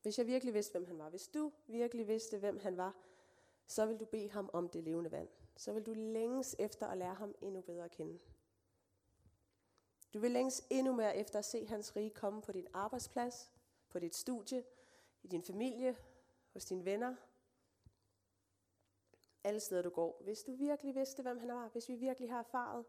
Hvis 0.01 0.17
jeg 0.17 0.27
virkelig 0.27 0.53
vidste, 0.53 0.71
hvem 0.71 0.87
han 0.87 0.97
var. 0.97 1.09
Hvis 1.09 1.27
du 1.27 1.51
virkelig 1.67 2.07
vidste, 2.07 2.37
hvem 2.37 2.59
han 2.59 2.77
var, 2.77 2.95
så 3.67 3.85
vil 3.85 3.99
du 3.99 4.05
bede 4.05 4.29
ham 4.29 4.49
om 4.53 4.69
det 4.69 4.83
levende 4.83 5.11
vand. 5.11 5.29
Så 5.55 5.73
vil 5.73 5.85
du 5.85 5.93
længes 5.93 6.55
efter 6.59 6.87
at 6.87 6.97
lære 6.97 7.15
ham 7.15 7.35
endnu 7.41 7.61
bedre 7.61 7.85
at 7.85 7.91
kende. 7.91 8.19
Du 10.13 10.19
vil 10.19 10.31
længes 10.31 10.67
endnu 10.69 10.93
mere 10.93 11.17
efter 11.17 11.39
at 11.39 11.45
se 11.45 11.65
hans 11.65 11.95
rige 11.95 12.09
komme 12.09 12.41
på 12.41 12.51
din 12.51 12.67
arbejdsplads, 12.73 13.51
på 13.89 13.99
dit 13.99 14.15
studie, 14.15 14.63
i 15.23 15.27
din 15.27 15.43
familie, 15.43 15.97
hos 16.53 16.65
dine 16.65 16.85
venner, 16.85 17.15
alle 19.47 19.59
steder 19.59 19.81
du 19.81 19.89
går. 19.89 20.21
Hvis 20.23 20.43
du 20.43 20.55
virkelig 20.55 20.95
vidste, 20.95 21.21
hvem 21.21 21.39
han 21.39 21.49
var, 21.49 21.67
hvis 21.67 21.89
vi 21.89 21.95
virkelig 21.95 22.29
har 22.29 22.39
erfaret, 22.39 22.85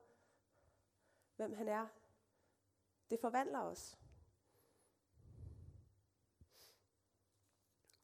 hvem 1.36 1.52
han 1.52 1.68
er, 1.68 1.86
det 3.10 3.20
forvandler 3.20 3.60
os. 3.60 3.98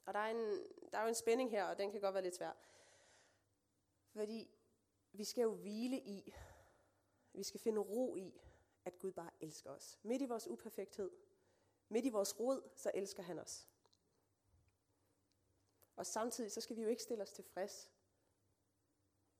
Og 0.06 0.14
der 0.14 0.20
er, 0.20 0.30
en, 0.30 0.66
der 0.92 0.99
er 0.99 1.02
jo 1.02 1.08
en 1.08 1.14
spænding 1.14 1.50
her, 1.50 1.64
og 1.64 1.78
den 1.78 1.92
kan 1.92 2.00
godt 2.00 2.14
være 2.14 2.23
lidt 2.23 2.37
svær. 2.37 2.52
Fordi 4.12 4.50
vi 5.12 5.25
skal 5.25 5.42
jo 5.42 5.54
hvile 5.54 6.00
i, 6.00 6.34
vi 7.32 7.42
skal 7.42 7.61
finde 7.61 7.80
ro 7.80 8.16
i, 8.16 8.40
at 8.84 8.99
Gud 8.99 9.12
bare 9.12 9.30
elsker 9.40 9.70
os. 9.70 9.99
Midt 10.02 10.23
i 10.23 10.26
vores 10.26 10.49
uperfekthed, 10.49 11.11
midt 11.88 12.04
i 12.04 12.11
vores 12.11 12.40
rod, 12.40 12.70
så 12.76 12.90
elsker 12.94 13.23
han 13.23 13.38
os. 13.38 13.68
Og 15.96 16.06
samtidig 16.06 16.52
så 16.52 16.61
skal 16.61 16.76
vi 16.76 16.82
jo 16.82 16.88
ikke 16.88 17.02
stille 17.02 17.23
os 17.23 17.32
tilfreds, 17.32 17.93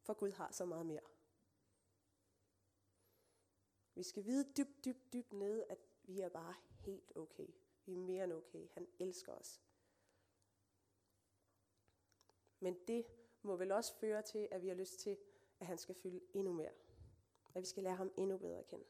for 0.05 0.15
Gud 0.15 0.31
har 0.31 0.53
så 0.53 0.65
meget 0.65 0.87
mere. 0.87 1.01
Vi 3.95 4.03
skal 4.03 4.25
vide 4.25 4.53
dybt, 4.57 4.85
dybt, 4.85 5.13
dybt 5.13 5.33
nede, 5.33 5.65
at 5.65 5.79
vi 6.03 6.21
er 6.21 6.29
bare 6.29 6.55
helt 6.79 7.17
okay. 7.17 7.47
Vi 7.87 7.93
er 7.93 7.99
mere 7.99 8.25
end 8.25 8.33
okay. 8.33 8.69
Han 8.75 8.89
elsker 8.99 9.33
os. 9.33 9.63
Men 12.61 12.79
det 12.89 13.07
må 13.43 13.57
vel 13.57 13.73
også 13.73 13.95
føre 13.95 14.23
til, 14.23 14.49
at 14.51 14.63
vi 14.63 14.69
har 14.69 14.75
lyst 14.75 15.01
til, 15.01 15.19
at 15.61 15.67
han 15.67 15.79
skal 15.79 15.95
fylde 15.95 16.21
endnu 16.35 16.53
mere. 16.53 16.73
At 17.55 17.61
vi 17.61 17.67
skal 17.67 17.83
lære 17.83 17.97
ham 17.97 18.13
endnu 18.17 18.39
bedre 18.39 18.59
at 18.59 18.67
kende. 18.67 18.85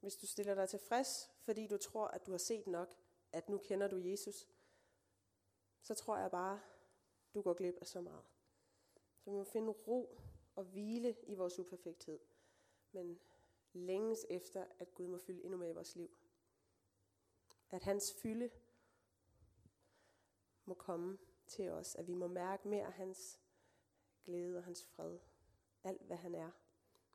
Hvis 0.00 0.16
du 0.16 0.26
stiller 0.26 0.54
dig 0.54 0.68
tilfreds, 0.68 1.30
fordi 1.40 1.66
du 1.66 1.76
tror, 1.76 2.08
at 2.08 2.26
du 2.26 2.30
har 2.30 2.38
set 2.38 2.66
nok, 2.66 3.07
at 3.32 3.48
nu 3.48 3.58
kender 3.58 3.88
du 3.88 3.96
Jesus, 3.96 4.48
så 5.82 5.94
tror 5.94 6.18
jeg 6.18 6.30
bare, 6.30 6.60
du 7.34 7.42
går 7.42 7.54
glip 7.54 7.76
af 7.80 7.86
så 7.86 8.00
meget. 8.00 8.24
Så 9.18 9.30
vi 9.30 9.36
må 9.36 9.44
finde 9.44 9.70
ro 9.70 10.20
og 10.54 10.64
hvile 10.64 11.16
i 11.26 11.34
vores 11.34 11.58
uperfekthed, 11.58 12.18
men 12.92 13.20
længes 13.72 14.26
efter, 14.30 14.66
at 14.78 14.94
Gud 14.94 15.06
må 15.06 15.18
fylde 15.18 15.44
endnu 15.44 15.58
mere 15.58 15.70
i 15.70 15.74
vores 15.74 15.96
liv. 15.96 16.10
At 17.70 17.82
hans 17.82 18.14
fylde 18.22 18.50
må 20.64 20.74
komme 20.74 21.18
til 21.46 21.70
os, 21.70 21.94
at 21.94 22.06
vi 22.06 22.14
må 22.14 22.26
mærke 22.26 22.68
mere 22.68 22.86
af 22.86 22.92
hans 22.92 23.40
glæde 24.24 24.58
og 24.58 24.64
hans 24.64 24.84
fred, 24.84 25.18
alt 25.84 26.02
hvad 26.02 26.16
han 26.16 26.34
er 26.34 26.50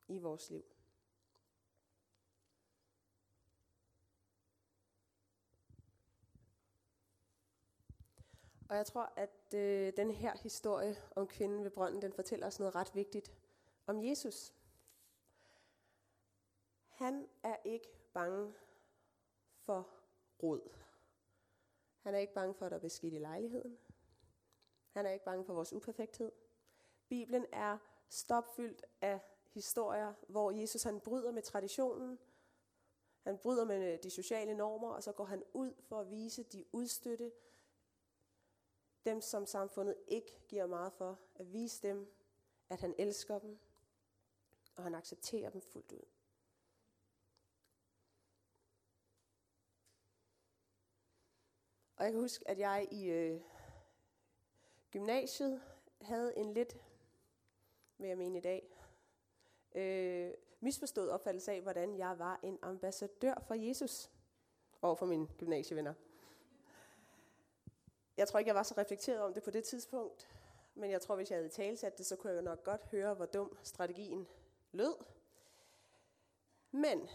i 0.08 0.18
vores 0.18 0.50
liv. 0.50 0.73
Og 8.74 8.78
jeg 8.78 8.86
tror, 8.86 9.14
at 9.16 9.54
øh, 9.54 9.94
den 9.98 10.12
her 10.12 10.38
historie 10.38 10.96
om 11.16 11.28
kvinden 11.28 11.64
ved 11.64 11.72
brønden, 11.72 12.02
den 12.02 12.14
fortæller 12.14 12.48
os 12.48 12.60
noget 12.60 12.76
ret 12.76 12.96
vigtigt 12.96 13.34
om 13.88 14.04
Jesus. 14.04 14.54
Han 16.88 17.28
er 17.44 17.56
ikke 17.66 17.88
bange 18.14 18.54
for 19.66 19.90
råd. 20.44 20.70
Han 22.00 22.16
er 22.16 22.20
ikke 22.20 22.34
bange 22.34 22.54
for, 22.54 22.66
at 22.66 22.72
der 22.72 22.78
er 22.78 22.82
beskidt 22.82 23.14
i 23.14 23.18
lejligheden. 23.18 23.78
Han 24.92 25.06
er 25.06 25.12
ikke 25.12 25.26
bange 25.26 25.46
for 25.46 25.54
vores 25.54 25.74
uperfekthed. 25.74 26.32
Bibelen 27.10 27.46
er 27.52 27.78
stopfyldt 28.10 28.86
af 29.02 29.20
historier, 29.54 30.14
hvor 30.28 30.52
Jesus 30.52 30.84
han 30.84 31.00
bryder 31.00 31.32
med 31.32 31.42
traditionen, 31.42 32.20
han 33.24 33.38
bryder 33.38 33.66
med 33.66 33.98
de 33.98 34.10
sociale 34.10 34.54
normer, 34.54 34.90
og 34.90 35.04
så 35.04 35.12
går 35.12 35.26
han 35.26 35.44
ud 35.54 35.74
for 35.80 36.00
at 36.00 36.12
vise 36.12 36.44
de 36.44 36.66
udstøtte, 36.72 37.32
dem 39.06 39.22
som 39.22 39.46
samfundet 39.46 39.96
ikke 40.08 40.44
giver 40.48 40.66
meget 40.66 40.94
for, 40.94 41.20
at 41.36 41.54
vise 41.54 41.88
dem, 41.88 42.14
at 42.70 42.82
han 42.82 42.96
elsker 42.98 43.40
dem, 43.40 43.60
og 44.76 44.84
han 44.84 44.96
accepterer 44.96 45.50
dem 45.50 45.62
fuldt 45.62 45.92
ud. 45.92 46.06
Og 51.96 52.04
jeg 52.04 52.12
kan 52.12 52.22
huske, 52.22 52.48
at 52.48 52.60
jeg 52.60 52.88
i 52.92 53.10
øh, 53.10 53.42
gymnasiet 54.92 55.62
havde 56.02 56.38
en 56.38 56.54
lidt, 56.54 56.78
vil 57.98 58.08
jeg 58.08 58.18
mene 58.18 58.38
i 58.38 58.42
dag, 58.42 58.78
øh, 59.76 60.34
misforstået 60.60 61.12
opfattelse 61.12 61.52
af, 61.52 61.62
hvordan 61.62 61.98
jeg 61.98 62.20
var 62.20 62.40
en 62.44 62.60
ambassadør 62.62 63.44
for 63.48 63.54
Jesus 63.54 64.12
over 64.82 64.96
for 64.96 65.06
mine 65.06 65.28
gymnasievenner. 65.38 65.94
Jeg 68.18 68.28
tror 68.28 68.40
ikke, 68.40 68.50
jeg 68.50 68.56
var 68.56 68.64
så 68.64 68.74
reflekteret 68.78 69.22
om 69.22 69.34
det 69.34 69.44
på 69.44 69.52
det 69.52 69.64
tidspunkt, 69.64 70.28
men 70.76 70.92
jeg 70.92 71.02
tror, 71.02 71.16
hvis 71.16 71.32
jeg 71.32 71.38
havde 71.38 71.50
talsat 71.50 71.98
det, 71.98 72.06
så 72.06 72.16
kunne 72.16 72.34
jeg 72.34 72.42
nok 72.42 72.64
godt 72.64 72.86
høre, 72.86 73.14
hvor 73.14 73.26
dum 73.26 73.58
strategien 73.64 74.28
lød. 74.72 74.96
Men 76.72 77.10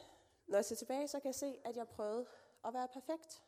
når 0.46 0.58
jeg 0.58 0.64
ser 0.64 0.76
tilbage, 0.76 1.08
så 1.08 1.20
kan 1.20 1.26
jeg 1.28 1.34
se, 1.34 1.60
at 1.64 1.76
jeg 1.76 1.88
prøvede 1.88 2.26
at 2.64 2.74
være 2.74 2.88
perfekt. 2.88 3.42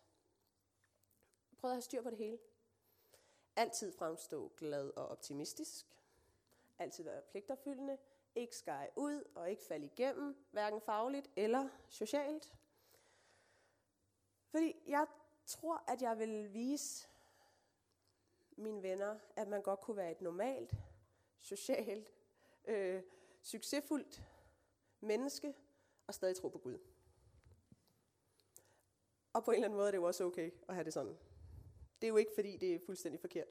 Jeg 1.51 1.59
prøvede 1.59 1.73
at 1.73 1.77
have 1.77 1.83
styr 1.83 2.03
på 2.03 2.11
det 2.11 2.19
hele. 2.19 2.39
Altid 3.57 3.93
fremstå 3.93 4.53
glad 4.57 4.91
og 4.97 5.09
optimistisk. 5.09 5.87
Altid 6.79 7.05
være 7.05 7.23
pligtopfyldende. 7.23 7.99
Ikke 8.35 8.57
skære 8.57 8.89
ud 8.97 9.25
og 9.35 9.51
ikke 9.51 9.63
falde 9.63 9.87
igennem, 9.87 10.37
hverken 10.51 10.81
fagligt 10.81 11.31
eller 11.37 11.69
socialt. 11.89 12.55
Fordi 14.51 14.77
jeg 14.87 15.07
tror, 15.47 15.85
at 15.89 16.03
jeg 16.03 16.19
vil 16.19 16.55
vise 16.55 17.09
mine 18.61 18.83
venner, 18.83 19.19
at 19.37 19.49
man 19.49 19.63
godt 19.63 19.81
kunne 19.81 19.97
være 19.97 20.11
et 20.11 20.21
normalt, 20.21 20.75
socialt, 21.41 22.13
øh, 22.65 23.03
succesfuldt 23.43 24.23
menneske 25.01 25.55
og 26.07 26.15
stadig 26.15 26.37
tro 26.37 26.49
på 26.49 26.59
Gud. 26.59 26.79
Og 29.33 29.45
på 29.45 29.51
en 29.51 29.55
eller 29.55 29.67
anden 29.67 29.77
måde 29.77 29.87
er 29.87 29.91
det 29.91 29.99
jo 29.99 30.05
også 30.05 30.25
okay 30.25 30.51
at 30.69 30.75
have 30.75 30.85
det 30.85 30.93
sådan. 30.93 31.19
Det 32.01 32.07
er 32.07 32.09
jo 32.09 32.17
ikke 32.17 32.33
fordi, 32.35 32.57
det 32.57 32.75
er 32.75 32.79
fuldstændig 32.87 33.21
forkert. 33.21 33.49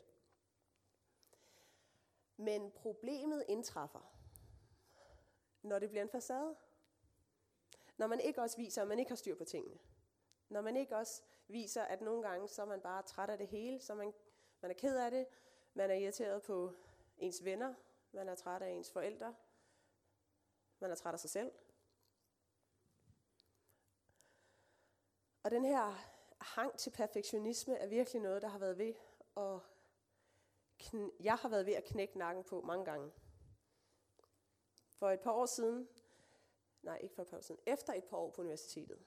Men 2.38 2.72
problemet 2.72 3.46
indtræffer, 3.48 4.14
når 5.62 5.80
det 5.80 5.90
bliver 5.90 6.04
en 6.04 6.10
facade. 6.10 6.56
Når 7.98 8.08
man 8.08 8.20
ikke 8.20 8.42
også 8.42 8.58
viser, 8.58 8.82
at 8.82 8.88
man 8.88 9.00
ikke 9.00 9.12
har 9.12 9.16
styr 9.16 9.36
på 9.36 9.44
tingene. 9.44 9.80
Når 10.50 10.62
man 10.62 10.78
ikke 10.78 10.96
også 10.96 11.22
viser, 11.48 11.84
at 11.84 12.02
nogle 12.02 12.22
gange 12.22 12.48
så 12.48 12.62
er 12.62 12.66
man 12.66 12.82
bare 12.82 13.04
træt 13.04 13.30
af 13.30 13.38
det 13.38 13.48
hele, 13.48 13.80
så 13.80 13.96
man 13.96 14.14
man 14.62 14.72
er 14.72 14.76
ked 14.76 14.98
af 14.98 15.12
det, 15.12 15.28
man 15.74 15.90
er 15.90 15.96
irriteret 15.96 16.44
på 16.44 16.74
ens 17.18 17.44
venner, 17.46 17.74
man 18.12 18.30
er 18.30 18.36
træt 18.36 18.62
af 18.62 18.70
ens 18.70 18.92
forældre, 18.92 19.36
man 20.80 20.92
er 20.92 20.96
træt 20.96 21.14
af 21.14 21.20
sig 21.20 21.30
selv. 21.30 21.52
Og 25.44 25.52
den 25.52 25.66
her 25.66 25.96
hang 26.42 26.78
til 26.78 26.90
perfektionisme 26.90 27.78
er 27.78 27.88
virkelig 27.88 28.22
noget, 28.22 28.42
der 28.42 28.48
har 28.48 28.60
været 28.60 28.78
ved 28.78 28.94
at 29.38 29.60
kn- 30.84 31.16
jeg 31.20 31.36
har 31.36 31.50
været 31.50 31.66
ved 31.66 31.74
at 31.74 31.84
knække 31.84 32.18
nakken 32.18 32.44
på 32.44 32.62
mange 32.62 32.86
gange. 32.86 33.12
For 34.96 35.10
et 35.12 35.20
par 35.20 35.32
år 35.32 35.46
siden, 35.46 35.90
nej 36.82 36.98
ikke 36.98 37.16
for 37.16 37.22
et 37.22 37.28
par 37.28 37.38
år 37.38 37.42
siden, 37.42 37.62
efter 37.66 37.94
et 37.94 38.04
par 38.04 38.18
år 38.18 38.30
på 38.30 38.42
universitetet, 38.42 39.00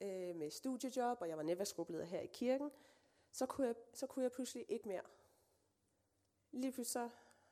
øh, 0.00 0.36
med 0.36 0.50
studiejob, 0.50 1.20
og 1.20 1.28
jeg 1.28 1.36
var 1.36 1.42
netværksgruppeleder 1.42 2.04
her 2.04 2.20
i 2.20 2.26
kirken, 2.26 2.70
så 3.32 3.46
kunne 3.46 3.66
jeg, 3.66 3.74
så 3.94 4.06
kunne 4.06 4.22
jeg 4.22 4.32
pludselig 4.32 4.66
ikke 4.68 4.88
mere. 4.88 5.02
Lige 6.52 6.72
pludselig 6.72 7.10
så, 7.10 7.10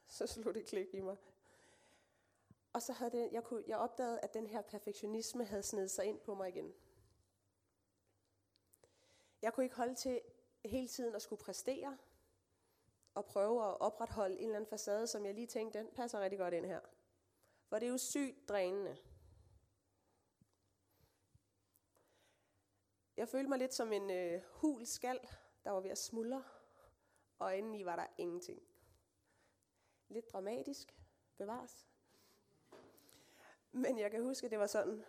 så 0.08 0.26
slog 0.26 0.54
det 0.54 0.66
klik 0.66 0.94
i 0.94 1.00
mig. 1.00 1.16
Og 2.72 2.82
så 2.82 2.92
havde 2.92 3.10
det, 3.10 3.32
jeg, 3.32 3.44
kunne, 3.44 3.64
jeg 3.66 3.78
opdagede, 3.78 4.20
at 4.20 4.34
den 4.34 4.46
her 4.46 4.62
perfektionisme 4.62 5.44
havde 5.44 5.62
snedet 5.62 5.90
sig 5.90 6.04
ind 6.04 6.20
på 6.20 6.34
mig 6.34 6.48
igen. 6.48 6.74
Jeg 9.42 9.54
kunne 9.54 9.64
ikke 9.64 9.76
holde 9.76 9.94
til 9.94 10.20
hele 10.64 10.88
tiden 10.88 11.14
at 11.14 11.22
skulle 11.22 11.42
præstere 11.42 11.98
og 13.14 13.24
prøve 13.24 13.64
at 13.68 13.80
opretholde 13.80 14.36
en 14.38 14.44
eller 14.44 14.56
anden 14.56 14.70
facade, 14.70 15.06
som 15.06 15.26
jeg 15.26 15.34
lige 15.34 15.46
tænkte, 15.46 15.78
den 15.78 15.88
passer 15.94 16.20
rigtig 16.20 16.38
godt 16.38 16.54
ind 16.54 16.66
her. 16.66 16.80
For 17.68 17.78
det 17.78 17.86
er 17.86 17.90
jo 17.90 17.98
sygt 17.98 18.48
drænende. 18.48 18.96
Jeg 23.16 23.28
følte 23.28 23.48
mig 23.48 23.58
lidt 23.58 23.74
som 23.74 23.92
en 23.92 24.10
øh, 24.10 24.42
hul 24.44 24.86
skal, 24.86 25.20
der 25.64 25.71
var 25.71 25.81
ved 25.81 25.90
at 25.90 25.99
smuldre, 25.99 26.44
og 27.38 27.57
indeni 27.57 27.85
var 27.85 27.97
der 27.97 28.07
ingenting. 28.18 28.62
Lidt 30.09 30.33
dramatisk, 30.33 30.99
bevares. 31.37 31.87
Men 33.73 33.99
jeg 33.99 34.11
kan 34.11 34.23
huske, 34.23 34.44
at 34.44 34.51
det 34.51 34.59
var 34.59 34.66
sådan, 34.66 35.05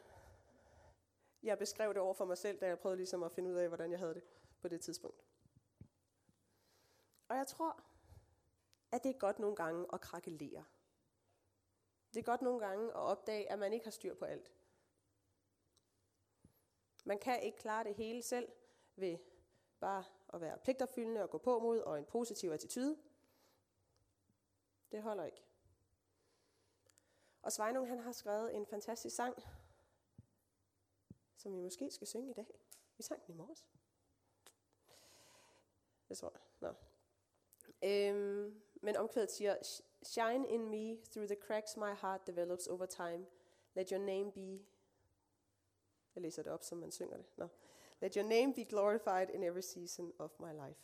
jeg 1.43 1.57
beskrev 1.57 1.93
det 1.93 2.01
over 2.01 2.13
for 2.13 2.25
mig 2.25 2.37
selv, 2.37 2.59
da 2.59 2.67
jeg 2.67 2.79
prøvede 2.79 2.97
ligesom 2.97 3.23
at 3.23 3.31
finde 3.31 3.49
ud 3.49 3.55
af, 3.55 3.67
hvordan 3.67 3.91
jeg 3.91 3.99
havde 3.99 4.13
det 4.13 4.23
på 4.61 4.67
det 4.67 4.81
tidspunkt. 4.81 5.23
Og 7.27 7.35
jeg 7.35 7.47
tror, 7.47 7.83
at 8.91 9.03
det 9.03 9.09
er 9.09 9.19
godt 9.19 9.39
nogle 9.39 9.55
gange 9.55 9.85
at 9.93 10.01
krakelere. 10.01 10.65
Det 12.13 12.19
er 12.19 12.23
godt 12.23 12.41
nogle 12.41 12.59
gange 12.67 12.87
at 12.87 12.95
opdage, 12.95 13.51
at 13.51 13.59
man 13.59 13.73
ikke 13.73 13.85
har 13.85 13.91
styr 13.91 14.15
på 14.15 14.25
alt. 14.25 14.53
Man 17.05 17.19
kan 17.19 17.43
ikke 17.43 17.57
klare 17.57 17.83
det 17.83 17.95
hele 17.95 18.21
selv 18.21 18.51
ved 18.95 19.17
bare 19.79 20.03
at 20.33 20.41
være 20.41 20.57
pligtopfyldende 20.57 21.23
og 21.23 21.29
gå 21.29 21.37
på 21.37 21.59
mod 21.59 21.79
og 21.79 21.99
en 21.99 22.05
positiv 22.05 22.49
attitude. 22.49 22.97
Det 24.91 25.01
holder 25.01 25.23
ikke. 25.23 25.43
Og 27.41 27.51
Svejnung 27.51 27.87
han 27.87 27.99
har 27.99 28.11
skrevet 28.11 28.55
en 28.55 28.65
fantastisk 28.65 29.15
sang, 29.15 29.43
som 31.37 31.55
vi 31.55 31.59
måske 31.59 31.91
skal 31.91 32.07
synge 32.07 32.29
i 32.29 32.33
dag. 32.33 32.59
Vi 32.97 33.03
sang 33.03 33.25
den 33.27 33.35
i 33.35 33.37
morges. 33.37 33.65
Det 36.09 36.17
tror 36.17 36.31
jeg. 36.33 36.41
Nå. 36.59 36.73
Øhm, 37.83 38.61
men 38.81 38.95
omkvædet 38.95 39.31
siger, 39.31 39.55
Shine 40.03 40.49
in 40.49 40.69
me 40.69 40.97
through 41.11 41.27
the 41.27 41.35
cracks 41.35 41.77
my 41.77 41.93
heart 42.01 42.27
develops 42.27 42.67
over 42.67 42.85
time. 42.85 43.25
Let 43.73 43.89
your 43.89 43.99
name 43.99 44.31
be... 44.31 44.65
Jeg 46.15 46.21
læser 46.21 46.43
det 46.43 46.51
op, 46.51 46.63
som 46.63 46.77
man 46.77 46.91
synger 46.91 47.17
det. 47.17 47.25
Nå. 47.37 47.47
Let 48.01 48.13
your 48.13 48.25
name 48.25 48.53
be 48.53 48.63
glorified 48.63 49.29
in 49.29 49.43
every 49.43 49.61
season 49.61 50.13
of 50.19 50.39
my 50.39 50.51
life. 50.67 50.79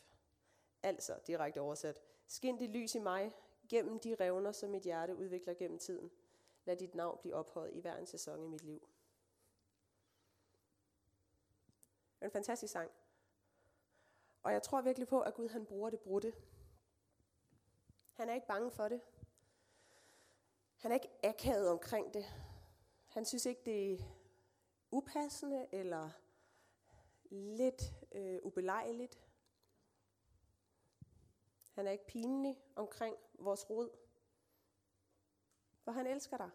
Altså, 0.84 1.19
direkte 1.28 1.62
oversat. 1.62 2.01
Skin 2.28 2.58
dit 2.58 2.69
lys 2.69 2.95
i 2.95 2.99
mig, 2.99 3.34
gennem 3.69 3.99
de 3.99 4.15
revner, 4.19 4.51
som 4.51 4.69
mit 4.69 4.84
hjerte 4.84 5.15
udvikler 5.15 5.54
gennem 5.54 5.80
tiden. 5.80 6.12
Lad 6.65 6.78
dit 6.78 6.95
navn 6.95 7.17
blive 7.21 7.36
ophøjet 7.36 7.73
i 7.73 7.80
hver 7.80 7.97
en 7.97 8.06
sæson 8.06 8.43
i 8.43 8.47
mit 8.47 8.63
liv. 8.63 8.89
Det 12.15 12.21
er 12.21 12.25
en 12.25 12.32
fantastisk 12.32 12.73
sang. 12.73 12.91
Og 14.43 14.54
jeg 14.54 14.63
tror 14.63 14.82
virkelig 14.82 15.08
på, 15.08 15.21
at 15.21 15.34
Gud 15.34 15.49
han 15.49 15.65
bruger 15.65 15.89
det 15.89 15.99
brudte. 15.99 16.34
Han 18.13 18.30
er 18.30 18.34
ikke 18.34 18.47
bange 18.47 18.71
for 18.71 18.88
det. 18.88 19.01
Han 20.78 20.91
er 20.91 20.95
ikke 20.95 21.10
akavet 21.23 21.69
omkring 21.69 22.13
det. 22.13 22.25
Han 23.08 23.25
synes 23.25 23.45
ikke, 23.45 23.62
det 23.65 23.93
er 23.93 23.97
upassende 24.91 25.67
eller 25.71 26.10
lidt 27.35 27.93
øh, 28.11 28.39
ubelejligt. 28.43 29.19
Han 31.71 31.87
er 31.87 31.91
ikke 31.91 32.07
pinlig 32.07 32.63
omkring 32.75 33.15
vores 33.39 33.69
rod. 33.69 33.89
For 35.83 35.91
han 35.91 36.07
elsker 36.07 36.37
dig. 36.37 36.49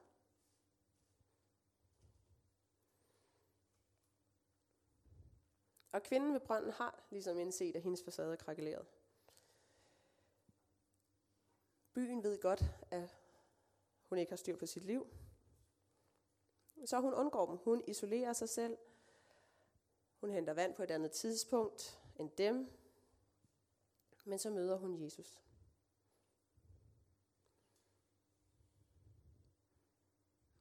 Og 5.93 6.03
kvinden 6.03 6.33
ved 6.33 6.41
brønden 6.41 6.73
har 6.73 7.07
ligesom 7.11 7.39
indset, 7.39 7.77
at 7.77 7.83
hendes 7.83 8.05
facade 8.05 8.33
er 8.33 8.37
krakeleret. 8.37 8.87
Byen 11.93 12.23
ved 12.23 12.41
godt, 12.41 12.65
at 12.91 13.19
hun 14.03 14.19
ikke 14.19 14.33
har 14.33 14.37
styr 14.37 14.57
på 14.57 14.67
sit 14.67 14.85
liv. 14.85 15.07
Så 16.87 17.01
hun 17.01 17.15
undgår 17.15 17.47
dem. 17.47 17.57
Hun 17.57 17.85
isolerer 17.87 18.33
sig 18.33 18.49
selv. 18.49 18.79
Hun 20.21 20.31
henter 20.31 20.53
vand 20.53 20.75
på 20.75 20.83
et 20.83 20.91
andet 20.91 21.13
tidspunkt 21.13 22.01
end 22.17 22.31
dem. 22.31 22.71
Men 24.25 24.39
så 24.39 24.51
møder 24.51 24.77
hun 24.77 25.03
Jesus. 25.03 25.43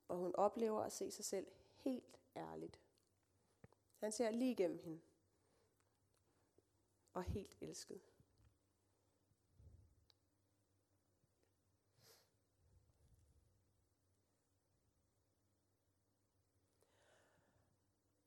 Og 0.08 0.18
hun 0.18 0.36
oplever 0.36 0.82
at 0.82 0.92
se 0.92 1.12
sig 1.12 1.26
selv 1.26 1.48
helt 1.76 2.20
ærligt. 2.36 2.80
Han 3.98 4.12
ser 4.12 4.32
lige 4.32 4.52
igennem 4.52 4.80
hende. 4.80 5.00
Og 7.14 7.24
helt 7.24 7.58
elsket. 7.62 8.02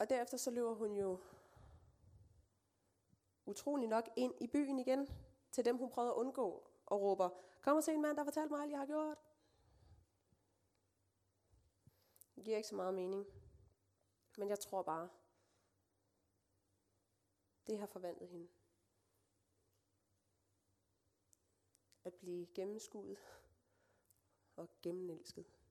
Og 0.03 0.11
derefter 0.11 0.37
så 0.37 0.51
løber 0.51 0.75
hun 0.75 0.97
jo 0.97 1.21
utrolig 3.47 3.89
nok 3.89 4.09
ind 4.17 4.35
i 4.41 4.47
byen 4.47 4.79
igen, 4.79 5.09
til 5.53 5.65
dem 5.65 5.77
hun 5.77 5.91
prøvede 5.91 6.13
at 6.13 6.17
undgå, 6.17 6.71
og 6.87 7.01
råber, 7.01 7.31
kom 7.61 7.77
og 7.77 7.85
se 7.85 7.93
en 7.93 8.03
mand, 8.03 8.17
der 8.17 8.25
fortalte 8.25 8.51
mig 8.51 8.63
alt, 8.63 8.71
jeg 8.71 8.79
har 8.79 8.87
gjort. 8.87 9.19
Det 12.35 12.45
giver 12.45 12.57
ikke 12.57 12.69
så 12.69 12.75
meget 12.75 12.95
mening. 12.95 13.27
Men 14.39 14.49
jeg 14.49 14.59
tror 14.59 14.83
bare, 14.83 15.09
det 17.67 17.79
har 17.79 17.87
forvandlet 17.87 18.29
hende. 18.29 18.49
At 22.05 22.15
blive 22.15 22.47
gennemskuet 22.55 23.19
og 24.57 24.69
gennemelsket. 24.83 25.62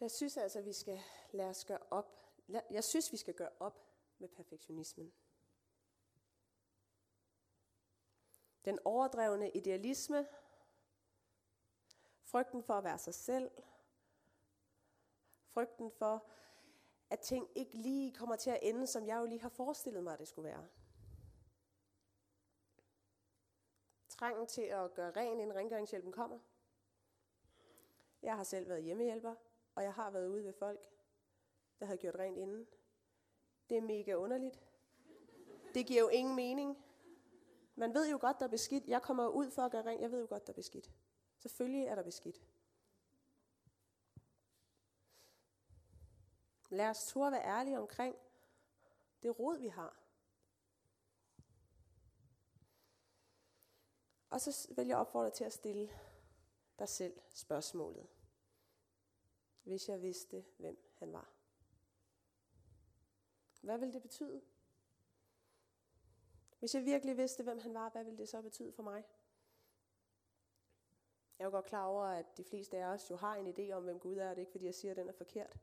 Jeg 0.00 0.10
synes 0.10 0.36
altså, 0.36 0.60
vi 0.60 0.72
skal 0.72 1.00
lade 1.32 1.48
os 1.48 1.64
gøre 1.64 1.82
op. 1.90 2.12
Jeg 2.70 2.84
synes, 2.84 3.12
vi 3.12 3.16
skal 3.16 3.34
gøre 3.34 3.52
op 3.60 3.86
med 4.18 4.28
perfektionismen. 4.28 5.12
Den 8.64 8.78
overdrevne 8.84 9.50
idealisme, 9.50 10.28
frygten 12.22 12.62
for 12.62 12.74
at 12.74 12.84
være 12.84 12.98
sig 12.98 13.14
selv, 13.14 13.50
frygten 15.44 15.90
for, 15.90 16.30
at 17.10 17.20
ting 17.20 17.48
ikke 17.54 17.76
lige 17.76 18.12
kommer 18.12 18.36
til 18.36 18.50
at 18.50 18.58
ende, 18.62 18.86
som 18.86 19.06
jeg 19.06 19.16
jo 19.16 19.24
lige 19.24 19.40
har 19.40 19.48
forestillet 19.48 20.04
mig, 20.04 20.12
at 20.12 20.18
det 20.18 20.28
skulle 20.28 20.48
være. 20.48 20.68
Trangen 24.08 24.46
til 24.46 24.62
at 24.62 24.94
gøre 24.94 25.10
ren, 25.10 25.40
inden 25.40 25.56
rengøringshjælpen 25.56 26.12
kommer. 26.12 26.38
Jeg 28.22 28.36
har 28.36 28.44
selv 28.44 28.68
været 28.68 28.82
hjemmehjælper, 28.82 29.34
og 29.76 29.82
jeg 29.82 29.94
har 29.94 30.10
været 30.10 30.28
ude 30.28 30.44
ved 30.44 30.52
folk, 30.52 30.80
der 31.80 31.86
har 31.86 31.96
gjort 31.96 32.14
rent 32.14 32.38
inden. 32.38 32.66
Det 33.70 33.76
er 33.76 33.82
mega 33.82 34.14
underligt. 34.14 34.60
Det 35.74 35.86
giver 35.86 36.00
jo 36.00 36.08
ingen 36.08 36.36
mening. 36.36 36.84
Man 37.74 37.94
ved 37.94 38.10
jo 38.10 38.18
godt, 38.20 38.38
der 38.38 38.44
er 38.44 38.50
beskidt. 38.50 38.88
Jeg 38.88 39.02
kommer 39.02 39.28
ud 39.28 39.50
for 39.50 39.62
at 39.62 39.72
gøre 39.72 39.86
rent. 39.86 40.00
Jeg 40.00 40.10
ved 40.10 40.20
jo 40.20 40.26
godt, 40.28 40.46
der 40.46 40.52
er 40.52 40.54
beskidt. 40.54 40.92
Selvfølgelig 41.38 41.86
er 41.86 41.94
der 41.94 42.02
beskidt. 42.02 42.42
Lad 46.70 46.88
os 46.88 47.06
turde 47.06 47.32
være 47.32 47.44
ærlige 47.44 47.78
omkring 47.78 48.16
det 49.22 49.38
råd, 49.38 49.58
vi 49.58 49.68
har. 49.68 50.02
Og 54.30 54.40
så 54.40 54.72
vil 54.76 54.86
jeg 54.86 54.96
opfordre 54.96 55.30
til 55.30 55.44
at 55.44 55.52
stille 55.52 55.90
dig 56.78 56.88
selv 56.88 57.20
spørgsmålet 57.28 58.06
hvis 59.66 59.88
jeg 59.88 60.02
vidste, 60.02 60.44
hvem 60.56 60.92
han 60.94 61.12
var. 61.12 61.32
Hvad 63.60 63.78
ville 63.78 63.94
det 63.94 64.02
betyde? 64.02 64.42
Hvis 66.58 66.74
jeg 66.74 66.84
virkelig 66.84 67.16
vidste, 67.16 67.42
hvem 67.42 67.58
han 67.58 67.74
var, 67.74 67.90
hvad 67.90 68.04
ville 68.04 68.18
det 68.18 68.28
så 68.28 68.42
betyde 68.42 68.72
for 68.72 68.82
mig? 68.82 69.04
Jeg 71.38 71.44
er 71.44 71.46
jo 71.46 71.50
godt 71.50 71.64
klar 71.64 71.84
over, 71.84 72.04
at 72.04 72.36
de 72.36 72.44
fleste 72.44 72.76
af 72.76 72.86
os 72.86 73.10
jo 73.10 73.16
har 73.16 73.36
en 73.36 73.46
idé 73.46 73.72
om, 73.72 73.82
hvem 73.82 73.98
Gud 73.98 74.16
er, 74.16 74.30
og 74.30 74.36
det 74.36 74.42
er 74.42 74.46
ikke, 74.46 74.52
fordi 74.52 74.64
jeg 74.64 74.74
siger, 74.74 74.90
at 74.90 74.96
den 74.96 75.08
er 75.08 75.12
forkert. 75.12 75.58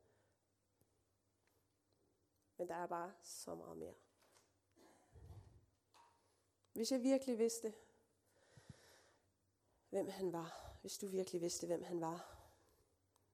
Men 2.58 2.68
der 2.68 2.76
er 2.76 2.88
bare 2.88 3.14
så 3.24 3.56
meget 3.56 3.78
mere. 3.78 3.94
Hvis 6.74 6.92
jeg 6.92 7.02
virkelig 7.02 7.38
vidste, 7.38 7.74
hvem 9.90 10.08
han 10.08 10.34
var, 10.34 10.78
hvis 10.82 10.98
du 10.98 11.08
virkelig 11.08 11.42
vidste, 11.42 11.68
hvem 11.68 11.84
han 11.84 12.02
var, 12.02 12.43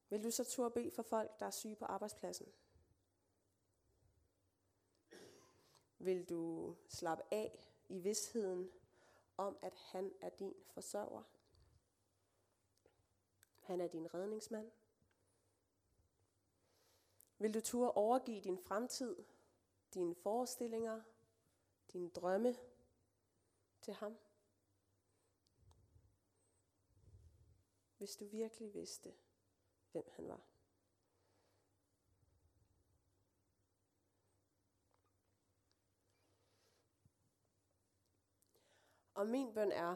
vil 0.09 0.23
du 0.23 0.31
så 0.31 0.43
turde 0.43 0.71
bede 0.71 0.91
for 0.91 1.03
folk, 1.03 1.39
der 1.39 1.45
er 1.45 1.51
syge 1.51 1.75
på 1.75 1.85
arbejdspladsen? 1.85 2.47
Vil 5.99 6.29
du 6.29 6.75
slappe 6.87 7.23
af 7.31 7.71
i 7.89 7.99
vidsheden 7.99 8.71
om, 9.37 9.57
at 9.61 9.73
han 9.75 10.13
er 10.21 10.29
din 10.29 10.53
forsørger? 10.67 11.23
Han 13.59 13.81
er 13.81 13.87
din 13.87 14.13
redningsmand. 14.13 14.71
Vil 17.37 17.53
du 17.53 17.61
turde 17.61 17.91
overgive 17.91 18.41
din 18.41 18.57
fremtid, 18.57 19.15
dine 19.93 20.15
forestillinger, 20.15 21.01
dine 21.93 22.09
drømme 22.09 22.55
til 23.81 23.93
ham? 23.93 24.17
Hvis 27.97 28.15
du 28.15 28.25
virkelig 28.25 28.73
vidste, 28.73 29.13
hvem 29.91 30.09
han 30.15 30.27
var. 30.27 30.41
Og 39.13 39.27
min 39.27 39.53
bøn 39.53 39.71
er, 39.71 39.95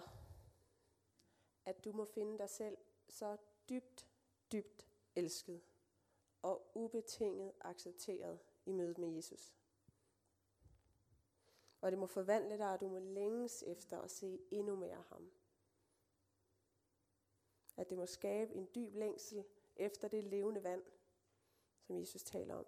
at 1.65 1.83
du 1.85 1.91
må 1.91 2.05
finde 2.05 2.37
dig 2.37 2.49
selv 2.49 2.77
så 3.07 3.37
dybt, 3.69 4.07
dybt 4.51 4.87
elsket 5.15 5.61
og 6.41 6.71
ubetinget 6.75 7.53
accepteret 7.61 8.39
i 8.65 8.71
mødet 8.71 8.97
med 8.97 9.09
Jesus. 9.09 9.55
Og 11.81 11.91
det 11.91 11.99
må 11.99 12.07
forvandle 12.07 12.57
dig, 12.57 12.73
og 12.73 12.81
du 12.81 12.87
må 12.87 12.99
længes 12.99 13.63
efter 13.67 14.01
at 14.01 14.11
se 14.11 14.39
endnu 14.51 14.75
mere 14.75 14.95
af 14.95 15.03
ham. 15.03 15.31
At 17.77 17.89
det 17.89 17.97
må 17.97 18.05
skabe 18.05 18.53
en 18.53 18.69
dyb 18.75 18.95
længsel 18.95 19.45
efter 19.75 20.07
det 20.07 20.23
levende 20.23 20.63
vand, 20.63 20.83
som 21.79 21.99
Jesus 21.99 22.23
taler 22.23 22.55
om. 22.55 22.65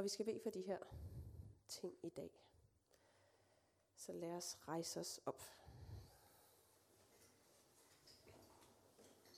Og 0.00 0.04
vi 0.04 0.08
skal 0.08 0.24
bede 0.24 0.40
for 0.42 0.50
de 0.50 0.62
her 0.62 0.78
ting 1.68 1.98
i 2.02 2.08
dag. 2.08 2.30
Så 3.96 4.12
lad 4.12 4.32
os 4.32 4.58
rejse 4.68 5.00
os 5.00 5.20
op. 5.26 5.59